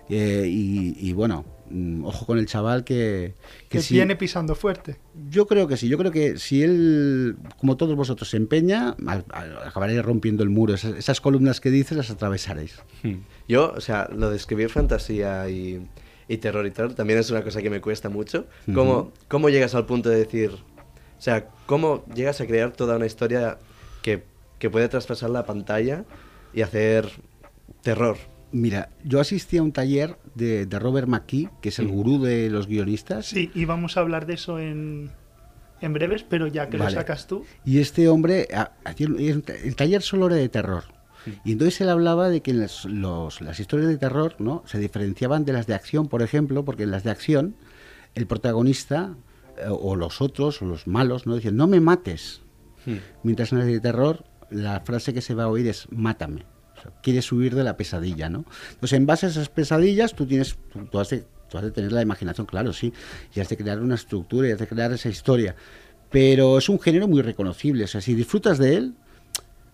Eh, 0.09 0.45
y, 0.47 0.95
y 1.09 1.11
bueno, 1.13 1.43
mm, 1.69 2.05
ojo 2.05 2.25
con 2.25 2.37
el 2.37 2.45
chaval 2.45 2.83
que, 2.85 3.33
que 3.67 3.79
viene 3.89 4.15
pisando 4.15 4.55
fuerte. 4.55 4.95
Yo 5.29 5.45
creo 5.47 5.67
que 5.67 5.75
sí, 5.75 5.89
yo 5.89 5.97
creo 5.97 6.11
que 6.11 6.37
si 6.37 6.63
él, 6.63 7.35
como 7.59 7.75
todos 7.75 7.95
vosotros, 7.95 8.29
se 8.29 8.37
empeña, 8.37 8.95
al- 9.05 9.25
al- 9.31 9.57
acabaréis 9.65 10.01
rompiendo 10.03 10.43
el 10.43 10.49
muro. 10.49 10.73
Esas, 10.73 10.95
esas 10.95 11.19
columnas 11.19 11.59
que 11.59 11.69
dices 11.71 11.97
las 11.97 12.09
atravesaréis. 12.09 12.79
Hmm. 13.03 13.15
Yo, 13.49 13.73
o 13.75 13.81
sea, 13.81 14.09
lo 14.15 14.29
de 14.29 14.37
escribir 14.37 14.69
fantasía 14.69 15.49
y, 15.49 15.85
y 16.29 16.37
terror 16.37 16.65
y 16.65 16.71
tal, 16.71 16.95
también 16.95 17.19
es 17.19 17.29
una 17.31 17.41
cosa 17.43 17.61
que 17.61 17.69
me 17.69 17.81
cuesta 17.81 18.07
mucho. 18.09 18.45
¿Cómo. 18.73 19.11
¿Cómo 19.27 19.49
llegas 19.49 19.75
al 19.75 19.85
punto 19.85 20.09
de 20.09 20.17
decir, 20.19 20.51
o 20.51 21.21
sea, 21.21 21.49
cómo 21.65 22.05
llegas 22.15 22.39
a 22.39 22.47
crear 22.47 22.71
toda 22.71 22.95
una 22.95 23.05
historia 23.07 23.57
que, 24.03 24.23
que 24.59 24.69
puede 24.69 24.87
traspasar 24.87 25.31
la 25.31 25.45
pantalla 25.45 26.05
y 26.53 26.61
hacer 26.61 27.09
terror? 27.81 28.17
Mira, 28.61 28.89
yo 29.03 29.19
asistí 29.19 29.57
a 29.57 29.63
un 29.63 29.71
taller 29.71 30.17
de, 30.35 30.65
de 30.65 30.79
Robert 30.79 31.07
McKee, 31.07 31.49
que 31.61 31.69
es 31.69 31.79
el 31.79 31.87
gurú 31.87 32.21
de 32.23 32.49
los 32.49 32.67
guionistas. 32.67 33.27
Sí, 33.27 33.51
y 33.53 33.65
vamos 33.65 33.97
a 33.97 33.99
hablar 33.99 34.25
de 34.25 34.33
eso 34.33 34.57
en, 34.59 35.11
en 35.81 35.93
breves, 35.93 36.23
pero 36.23 36.47
ya 36.47 36.69
que 36.69 36.77
Vale. 36.77 36.91
lo 36.91 36.99
sacas 36.99 37.27
tú. 37.27 37.45
Y 37.65 37.79
este 37.79 38.07
hombre, 38.09 38.47
el 38.97 39.75
taller 39.75 40.01
solo 40.01 40.27
era 40.27 40.35
de 40.35 40.49
terror. 40.49 40.83
Y 41.43 41.51
entonces 41.51 41.81
él 41.81 41.89
hablaba 41.89 42.29
de 42.29 42.41
que 42.41 42.53
las, 42.53 42.85
los- 42.85 43.41
las 43.41 43.59
historias 43.59 43.89
de 43.89 43.97
terror 43.97 44.35
¿no? 44.39 44.63
se 44.65 44.79
diferenciaban 44.79 45.43
de 45.43 45.51
las 45.53 45.67
de 45.67 45.73
acción, 45.73 46.07
por 46.07 46.21
ejemplo, 46.21 46.63
porque 46.63 46.83
en 46.83 46.91
las 46.91 47.03
de 47.03 47.11
acción 47.11 47.55
el 48.15 48.27
protagonista 48.27 49.15
eh, 49.57 49.63
o 49.69 49.95
los 49.97 50.21
otros, 50.21 50.61
o 50.61 50.65
los 50.65 50.87
malos, 50.87 51.27
¿no? 51.27 51.35
decían, 51.35 51.57
no 51.57 51.67
me 51.67 51.79
mates. 51.81 52.41
Mientras 53.23 53.51
en 53.51 53.57
las 53.59 53.67
de 53.67 53.81
terror 53.81 54.23
la 54.49 54.79
frase 54.79 55.13
que 55.13 55.19
se 55.21 55.33
va 55.33 55.43
a 55.43 55.47
oír 55.49 55.67
es, 55.67 55.87
mátame. 55.91 56.45
O 56.77 56.81
sea, 56.81 56.91
quieres 57.01 57.31
huir 57.31 57.55
de 57.55 57.63
la 57.63 57.77
pesadilla, 57.77 58.29
¿no? 58.29 58.45
Entonces, 58.69 58.93
en 58.93 59.05
base 59.05 59.25
a 59.25 59.29
esas 59.29 59.49
pesadillas, 59.49 60.13
tú 60.13 60.25
tienes, 60.25 60.55
tú, 60.71 60.85
tú 60.85 60.99
has 60.99 61.09
de, 61.09 61.25
tú 61.49 61.57
has 61.57 61.63
de 61.63 61.71
tener 61.71 61.91
la 61.91 62.01
imaginación, 62.01 62.45
claro, 62.45 62.73
sí, 62.73 62.93
y 63.35 63.39
has 63.39 63.49
de 63.49 63.57
crear 63.57 63.81
una 63.81 63.95
estructura, 63.95 64.47
y 64.47 64.51
has 64.51 64.59
de 64.59 64.67
crear 64.67 64.91
esa 64.91 65.09
historia. 65.09 65.55
Pero 66.09 66.57
es 66.57 66.69
un 66.69 66.79
género 66.79 67.07
muy 67.07 67.21
reconocible, 67.21 67.83
o 67.83 67.87
sea, 67.87 68.01
si 68.01 68.13
disfrutas 68.13 68.57
de 68.57 68.75
él, 68.75 68.93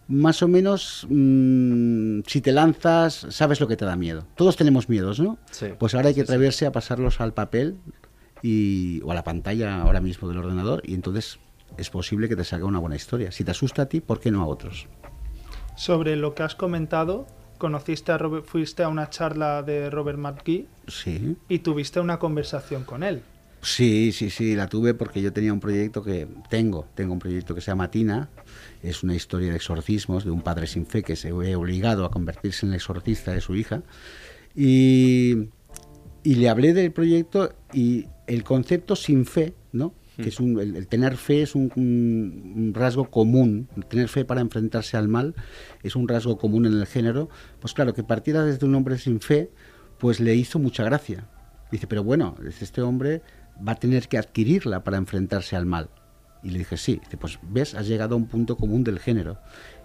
más 0.07 0.41
o 0.43 0.47
menos, 0.47 1.05
mm, 1.09 2.21
si 2.27 2.41
te 2.41 2.51
lanzas, 2.51 3.27
sabes 3.29 3.59
lo 3.59 3.67
que 3.67 3.77
te 3.77 3.85
da 3.85 3.95
miedo. 3.95 4.25
Todos 4.35 4.57
tenemos 4.57 4.89
miedos, 4.89 5.19
¿no? 5.19 5.37
Sí. 5.51 5.67
Pues 5.79 5.95
ahora 5.95 6.09
hay 6.09 6.13
que 6.13 6.21
sí. 6.21 6.25
atreverse 6.25 6.65
a 6.65 6.71
pasarlos 6.71 7.21
al 7.21 7.33
papel 7.33 7.77
y, 8.41 9.01
o 9.03 9.11
a 9.11 9.15
la 9.15 9.23
pantalla 9.23 9.81
ahora 9.81 10.01
mismo 10.01 10.27
del 10.27 10.39
ordenador 10.39 10.81
y 10.85 10.93
entonces 10.93 11.39
es 11.77 11.89
posible 11.89 12.27
que 12.29 12.35
te 12.35 12.43
salga 12.43 12.65
una 12.65 12.79
buena 12.79 12.95
historia. 12.95 13.31
Si 13.31 13.43
te 13.43 13.51
asusta 13.51 13.83
a 13.83 13.85
ti, 13.87 14.01
¿por 14.01 14.19
qué 14.19 14.31
no 14.31 14.41
a 14.41 14.45
otros? 14.45 14.87
Sobre 15.75 16.15
lo 16.15 16.33
que 16.35 16.43
has 16.43 16.55
comentado, 16.55 17.25
conociste 17.57 18.11
a 18.11 18.17
Robert, 18.17 18.45
fuiste 18.45 18.83
a 18.83 18.89
una 18.89 19.09
charla 19.09 19.63
de 19.63 19.89
Robert 19.89 20.17
McGee 20.19 20.67
Sí. 20.87 21.35
y 21.49 21.59
tuviste 21.59 21.99
una 21.99 22.19
conversación 22.19 22.83
con 22.83 23.03
él. 23.03 23.21
Sí, 23.61 24.11
sí, 24.11 24.29
sí, 24.29 24.55
la 24.55 24.67
tuve 24.67 24.93
porque 24.93 25.21
yo 25.21 25.31
tenía 25.31 25.53
un 25.53 25.61
proyecto 25.61 26.03
que 26.03 26.27
tengo, 26.49 26.85
tengo 26.95 27.13
un 27.13 27.19
proyecto 27.19 27.55
que 27.55 27.61
se 27.61 27.71
llama 27.71 27.89
Tina, 27.89 28.27
es 28.81 29.03
una 29.03 29.15
historia 29.15 29.51
de 29.51 29.55
exorcismos 29.55 30.25
de 30.25 30.31
un 30.31 30.41
padre 30.41 30.67
sin 30.67 30.85
fe 30.85 31.01
que 31.01 31.15
se 31.15 31.31
ve 31.31 31.55
obligado 31.55 32.03
a 32.03 32.11
convertirse 32.11 32.65
en 32.65 32.73
el 32.73 32.75
exorcista 32.75 33.31
de 33.31 33.39
su 33.39 33.55
hija 33.55 33.81
y, 34.53 35.47
y 36.23 36.35
le 36.35 36.49
hablé 36.49 36.73
del 36.73 36.91
proyecto 36.91 37.53
y 37.71 38.07
el 38.27 38.43
concepto 38.43 38.97
sin 38.97 39.25
fe, 39.25 39.53
¿no? 39.71 39.93
Que 40.15 40.29
es 40.29 40.39
un, 40.39 40.59
el, 40.59 40.87
tener 40.87 41.17
fe 41.17 41.41
es 41.41 41.55
un, 41.55 41.71
un, 41.75 42.73
rasgo 42.73 43.09
común, 43.09 43.67
tener 43.89 44.09
fe 44.09 44.25
para 44.25 44.41
enfrentarse 44.41 44.95
al 44.97 45.07
mal 45.07 45.33
es 45.81 45.95
un 45.95 46.07
rasgo 46.07 46.37
común 46.37 46.65
en 46.65 46.73
el 46.73 46.85
género, 46.85 47.29
pues 47.59 47.73
claro, 47.73 47.93
que 47.93 48.03
partiera 48.03 48.43
desde 48.43 48.65
un 48.65 48.75
hombre 48.75 48.97
sin 48.97 49.19
fe, 49.19 49.49
pues 49.97 50.19
le 50.19 50.35
hizo 50.35 50.59
mucha 50.59 50.83
gracia. 50.83 51.27
Dice, 51.71 51.87
pero 51.87 52.03
bueno, 52.03 52.35
este 52.61 52.81
hombre 52.81 53.21
va 53.65 53.73
a 53.73 53.75
tener 53.75 54.07
que 54.07 54.17
adquirirla 54.17 54.83
para 54.83 54.97
enfrentarse 54.97 55.55
al 55.55 55.65
mal. 55.65 55.89
Y 56.43 56.49
le 56.49 56.59
dije, 56.59 56.77
sí. 56.77 56.99
Dice, 57.03 57.17
pues 57.17 57.39
ves, 57.41 57.73
has 57.73 57.87
llegado 57.87 58.15
a 58.15 58.17
un 58.17 58.27
punto 58.27 58.57
común 58.57 58.83
del 58.83 58.99
género. 58.99 59.39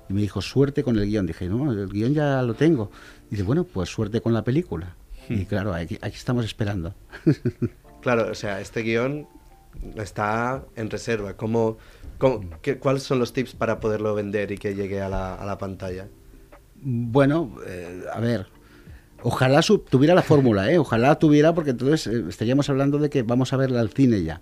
Y 0.08 0.12
me 0.12 0.20
dijo, 0.20 0.42
suerte 0.42 0.82
con 0.82 0.98
el 0.98 1.06
guion. 1.06 1.26
Dije, 1.26 1.48
no, 1.48 1.72
el 1.72 1.88
guion 1.88 2.14
ya 2.14 2.42
lo 2.42 2.54
tengo. 2.54 2.90
Dice, 3.30 3.42
bueno, 3.42 3.64
pues 3.64 3.88
suerte 3.88 4.20
con 4.20 4.32
la 4.32 4.42
película. 4.42 4.96
Y 5.28 5.36
hmm. 5.36 5.44
claro, 5.44 5.72
aquí, 5.72 5.98
aquí 6.00 6.16
estamos 6.16 6.44
esperando. 6.44 6.94
claro, 8.02 8.30
o 8.30 8.34
sea, 8.34 8.60
este 8.60 8.82
guion 8.82 9.28
está 9.96 10.64
en 10.76 10.90
reserva. 10.90 11.36
¿Cómo, 11.36 11.78
qué, 12.62 12.78
¿Cuáles 12.78 13.02
son 13.02 13.18
los 13.18 13.32
tips 13.32 13.54
para 13.54 13.80
poderlo 13.80 14.14
vender 14.14 14.52
y 14.52 14.58
que 14.58 14.74
llegue 14.74 15.00
a 15.00 15.08
la, 15.08 15.34
a 15.34 15.46
la 15.46 15.58
pantalla? 15.58 16.08
Bueno, 16.80 17.56
eh, 17.66 18.04
a 18.12 18.20
ver, 18.20 18.46
ojalá 19.22 19.60
tuviera 19.62 20.14
la 20.14 20.22
fórmula, 20.22 20.70
¿eh? 20.70 20.78
ojalá 20.78 21.18
tuviera, 21.18 21.54
porque 21.54 21.70
entonces 21.70 22.06
eh, 22.06 22.24
estaríamos 22.28 22.68
hablando 22.70 22.98
de 22.98 23.10
que 23.10 23.22
vamos 23.22 23.52
a 23.52 23.56
verla 23.56 23.80
al 23.80 23.90
cine 23.90 24.22
ya. 24.22 24.40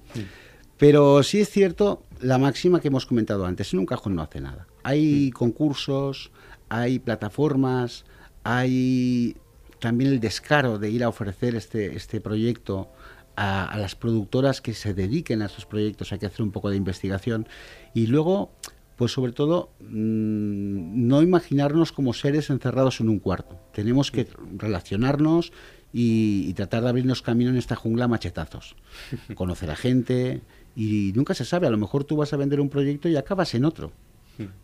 Pero 0.76 1.22
sí 1.22 1.40
es 1.40 1.48
cierto 1.48 2.02
la 2.20 2.38
máxima 2.38 2.80
que 2.80 2.88
hemos 2.88 3.06
comentado 3.06 3.46
antes, 3.46 3.72
en 3.72 3.80
un 3.80 3.86
cajón 3.86 4.14
no 4.14 4.22
hace 4.22 4.40
nada. 4.40 4.66
Hay 4.82 5.30
concursos, 5.30 6.30
hay 6.68 6.98
plataformas, 6.98 8.04
hay 8.44 9.36
también 9.78 10.10
el 10.10 10.20
descaro 10.20 10.78
de 10.78 10.90
ir 10.90 11.04
a 11.04 11.08
ofrecer 11.08 11.54
este, 11.54 11.96
este 11.96 12.20
proyecto 12.20 12.90
a, 13.36 13.76
las 13.78 13.94
productoras 13.94 14.60
que 14.60 14.74
se 14.74 14.94
dediquen 14.94 15.42
a 15.42 15.46
estos 15.46 15.66
proyectos, 15.66 16.12
hay 16.12 16.18
que 16.18 16.26
hacer 16.26 16.42
un 16.42 16.50
poco 16.50 16.70
de 16.70 16.76
investigación. 16.76 17.46
Y 17.94 18.06
luego, 18.06 18.50
pues 18.96 19.12
sobre 19.12 19.32
todo, 19.32 19.70
mm, 19.80 21.06
no 21.06 21.22
imaginarnos 21.22 21.92
como 21.92 22.14
seres 22.14 22.50
encerrados 22.50 23.00
en 23.00 23.08
un 23.08 23.18
cuarto. 23.18 23.60
Tenemos 23.72 24.10
que 24.10 24.26
relacionarnos 24.56 25.52
y, 25.92 26.52
tratar 26.54 26.82
de 26.82 26.88
abrirnos 26.88 27.22
camino 27.22 27.50
en 27.50 27.56
esta 27.56 27.76
jungla 27.76 28.08
machetazos. 28.08 28.74
Conocer 29.34 29.70
a 29.70 29.76
gente 29.76 30.42
y 30.74 31.12
nunca 31.14 31.34
se 31.34 31.44
sabe, 31.44 31.66
a 31.66 31.70
lo 31.70 31.78
mejor 31.78 32.04
tú 32.04 32.16
vas 32.16 32.32
a 32.32 32.36
vender 32.36 32.60
un 32.60 32.68
proyecto 32.68 33.08
y 33.08 33.16
acabas 33.16 33.54
en 33.54 33.64
otro. 33.64 33.92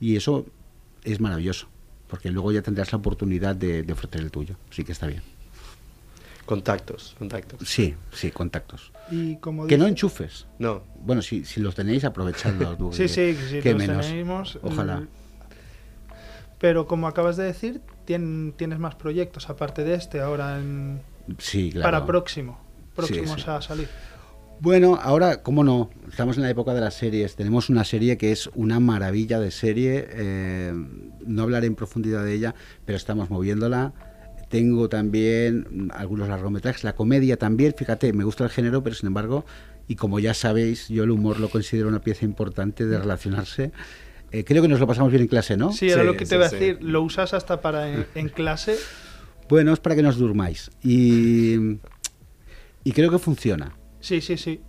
Y 0.00 0.16
eso 0.16 0.44
es 1.02 1.18
maravilloso, 1.18 1.68
porque 2.08 2.30
luego 2.30 2.52
ya 2.52 2.60
tendrás 2.60 2.92
la 2.92 2.98
oportunidad 2.98 3.56
de, 3.56 3.82
de 3.82 3.92
ofrecer 3.94 4.20
el 4.20 4.30
tuyo. 4.30 4.56
Así 4.70 4.84
que 4.84 4.92
está 4.92 5.06
bien. 5.06 5.22
Contactos, 6.46 7.14
contactos. 7.18 7.68
Sí, 7.68 7.94
sí, 8.12 8.30
contactos. 8.30 8.92
Y 9.10 9.36
como 9.36 9.66
que 9.66 9.78
no 9.78 9.86
enchufes. 9.86 10.46
No. 10.58 10.82
Bueno, 11.04 11.22
si, 11.22 11.44
si 11.44 11.60
los 11.60 11.74
tenéis, 11.74 12.04
aprovechadlos. 12.04 12.76
sí, 12.96 13.08
sí, 13.08 13.36
sí, 13.48 13.60
que 13.60 13.72
los 13.72 13.78
menos. 13.78 14.06
tenemos. 14.06 14.58
Ojalá. 14.62 15.06
Pero 16.58 16.86
como 16.86 17.06
acabas 17.08 17.36
de 17.36 17.44
decir, 17.44 17.80
tienes 18.04 18.78
más 18.78 18.94
proyectos 18.94 19.50
aparte 19.50 19.84
de 19.84 19.94
este 19.94 20.20
ahora 20.20 20.58
en... 20.58 21.00
Sí, 21.38 21.70
claro. 21.72 21.84
Para 21.84 22.06
próximo, 22.06 22.60
próximos 22.94 23.46
a 23.48 23.60
salir. 23.62 23.88
Bueno, 24.60 24.96
ahora, 25.02 25.42
¿cómo 25.42 25.64
no? 25.64 25.90
Estamos 26.08 26.36
en 26.36 26.44
la 26.44 26.50
época 26.50 26.72
de 26.72 26.80
las 26.80 26.94
series. 26.94 27.34
Tenemos 27.34 27.68
una 27.68 27.84
serie 27.84 28.16
que 28.16 28.30
es 28.30 28.48
una 28.54 28.78
maravilla 28.78 29.40
de 29.40 29.50
serie. 29.50 30.06
Eh, 30.10 30.72
no 31.26 31.42
hablaré 31.42 31.66
en 31.66 31.74
profundidad 31.74 32.24
de 32.24 32.34
ella, 32.34 32.54
pero 32.84 32.96
estamos 32.96 33.28
moviéndola 33.28 33.92
tengo 34.52 34.90
también 34.90 35.90
algunos 35.94 36.28
largometrajes, 36.28 36.84
la 36.84 36.94
comedia 36.94 37.38
también, 37.38 37.72
fíjate, 37.74 38.12
me 38.12 38.22
gusta 38.22 38.44
el 38.44 38.50
género, 38.50 38.82
pero 38.82 38.94
sin 38.94 39.06
embargo, 39.06 39.46
y 39.88 39.96
como 39.96 40.20
ya 40.20 40.34
sabéis, 40.34 40.88
yo 40.90 41.04
el 41.04 41.10
humor 41.10 41.40
lo 41.40 41.48
considero 41.48 41.88
una 41.88 42.02
pieza 42.02 42.26
importante 42.26 42.84
de 42.84 42.98
relacionarse. 42.98 43.72
Eh, 44.30 44.44
creo 44.44 44.60
que 44.60 44.68
nos 44.68 44.78
lo 44.78 44.86
pasamos 44.86 45.10
bien 45.10 45.22
en 45.22 45.28
clase, 45.28 45.56
¿no? 45.56 45.72
Sí, 45.72 45.88
era 45.88 46.04
lo 46.04 46.18
que 46.18 46.26
te 46.26 46.34
iba 46.34 46.44
a 46.44 46.50
decir. 46.50 46.76
¿Lo 46.82 47.00
usas 47.00 47.32
hasta 47.32 47.62
para 47.62 47.88
en, 48.14 48.28
clase? 48.28 48.76
Bueno, 49.48 49.72
es 49.72 49.80
para 49.80 49.96
que 49.96 50.02
nos 50.02 50.18
durmáis. 50.18 50.70
Y, 50.82 51.78
y 52.84 52.92
creo 52.92 53.10
que 53.10 53.18
funciona. 53.18 53.74
Sí, 54.00 54.20
sí, 54.20 54.36
sí. 54.36 54.60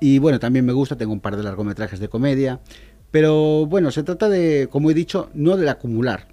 Y 0.00 0.18
bueno, 0.18 0.40
también 0.40 0.64
me 0.64 0.72
gusta, 0.72 0.96
tengo 0.96 1.12
un 1.12 1.20
par 1.20 1.36
de 1.36 1.42
largometrajes 1.42 2.00
de 2.00 2.08
comedia. 2.08 2.62
Pero 3.10 3.66
bueno, 3.66 3.90
se 3.90 4.02
trata 4.02 4.30
de, 4.30 4.66
como 4.70 4.90
he 4.90 4.94
dicho, 4.94 5.28
no 5.34 5.58
de 5.58 5.68
acumular, 5.68 6.28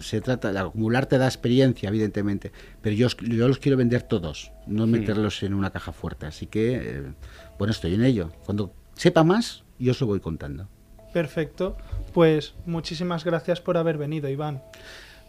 se 0.00 0.20
trata 0.20 0.52
de 0.52 0.58
acumular 0.58 1.06
te 1.06 1.18
da 1.18 1.26
experiencia, 1.26 1.88
evidentemente, 1.88 2.52
pero 2.80 2.94
yo, 2.94 3.08
yo 3.22 3.48
los 3.48 3.58
quiero 3.58 3.76
vender 3.76 4.02
todos, 4.02 4.52
no 4.66 4.86
meterlos 4.86 5.42
en 5.42 5.54
una 5.54 5.70
caja 5.70 5.92
fuerte. 5.92 6.26
Así 6.26 6.46
que, 6.46 6.76
eh, 6.76 7.02
bueno, 7.58 7.72
estoy 7.72 7.94
en 7.94 8.04
ello. 8.04 8.30
Cuando 8.44 8.72
sepa 8.94 9.24
más, 9.24 9.64
yo 9.78 9.92
os 9.92 10.00
lo 10.00 10.06
voy 10.06 10.20
contando. 10.20 10.68
Perfecto. 11.12 11.76
Pues 12.12 12.54
muchísimas 12.66 13.24
gracias 13.24 13.60
por 13.60 13.76
haber 13.76 13.98
venido, 13.98 14.28
Iván. 14.28 14.62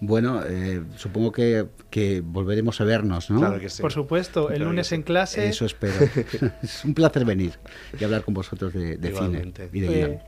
Bueno, 0.01 0.41
eh, 0.45 0.81
supongo 0.95 1.31
que, 1.31 1.67
que, 1.89 2.21
volveremos 2.21 2.79
a 2.79 2.85
vernos, 2.85 3.29
¿no? 3.29 3.39
Claro 3.39 3.59
que 3.59 3.69
sí. 3.69 3.81
Por 3.81 3.91
supuesto, 3.91 4.49
el 4.49 4.63
lunes 4.63 4.93
en 4.93 5.03
clase. 5.03 5.47
Eso 5.47 5.65
espero. 5.65 5.93
es 6.63 6.85
un 6.85 6.93
placer 6.93 7.25
venir 7.25 7.53
y 7.99 8.03
hablar 8.03 8.23
con 8.23 8.33
vosotros 8.33 8.73
de, 8.73 8.97
cine 8.97 9.53
y 9.73 9.79
de 9.81 10.01
eh, 10.01 10.19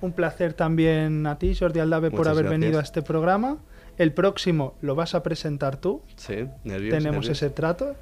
Un 0.00 0.12
placer 0.12 0.54
también 0.54 1.26
a 1.26 1.38
ti, 1.38 1.54
Jordi 1.54 1.80
Aldave, 1.80 2.10
por 2.10 2.28
haber 2.28 2.48
venido 2.48 2.78
a 2.78 2.82
este 2.82 3.02
programa. 3.02 3.58
El 3.96 4.12
próximo 4.12 4.74
lo 4.80 4.94
vas 4.94 5.14
a 5.14 5.22
presentar 5.22 5.76
tú. 5.76 6.02
Sí, 6.16 6.46
nervioso. 6.64 6.98
Tenemos 6.98 7.28
ese 7.28 7.50
trato. 7.50 7.96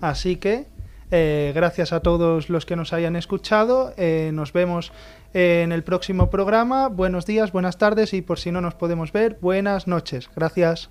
Así 0.00 0.36
que 0.36 0.66
eh, 1.10 1.52
gracias 1.54 1.92
a 1.92 2.00
todos 2.00 2.48
los 2.48 2.64
que 2.66 2.76
nos 2.76 2.92
hayan 2.92 3.14
escuchado. 3.16 3.94
nos 4.32 4.52
vemos 4.52 4.92
en 5.34 5.72
el 5.72 5.82
próximo 5.82 6.30
programa. 6.30 6.88
Buenos 6.88 7.26
días, 7.26 7.52
buenas 7.52 7.76
tardes 7.76 8.14
y 8.14 8.22
por 8.22 8.38
si 8.38 8.50
no 8.52 8.60
nos 8.60 8.74
podemos 8.74 9.12
ver, 9.12 9.38
buenas 9.40 9.86
noches. 9.86 10.30
Gracias. 10.34 10.90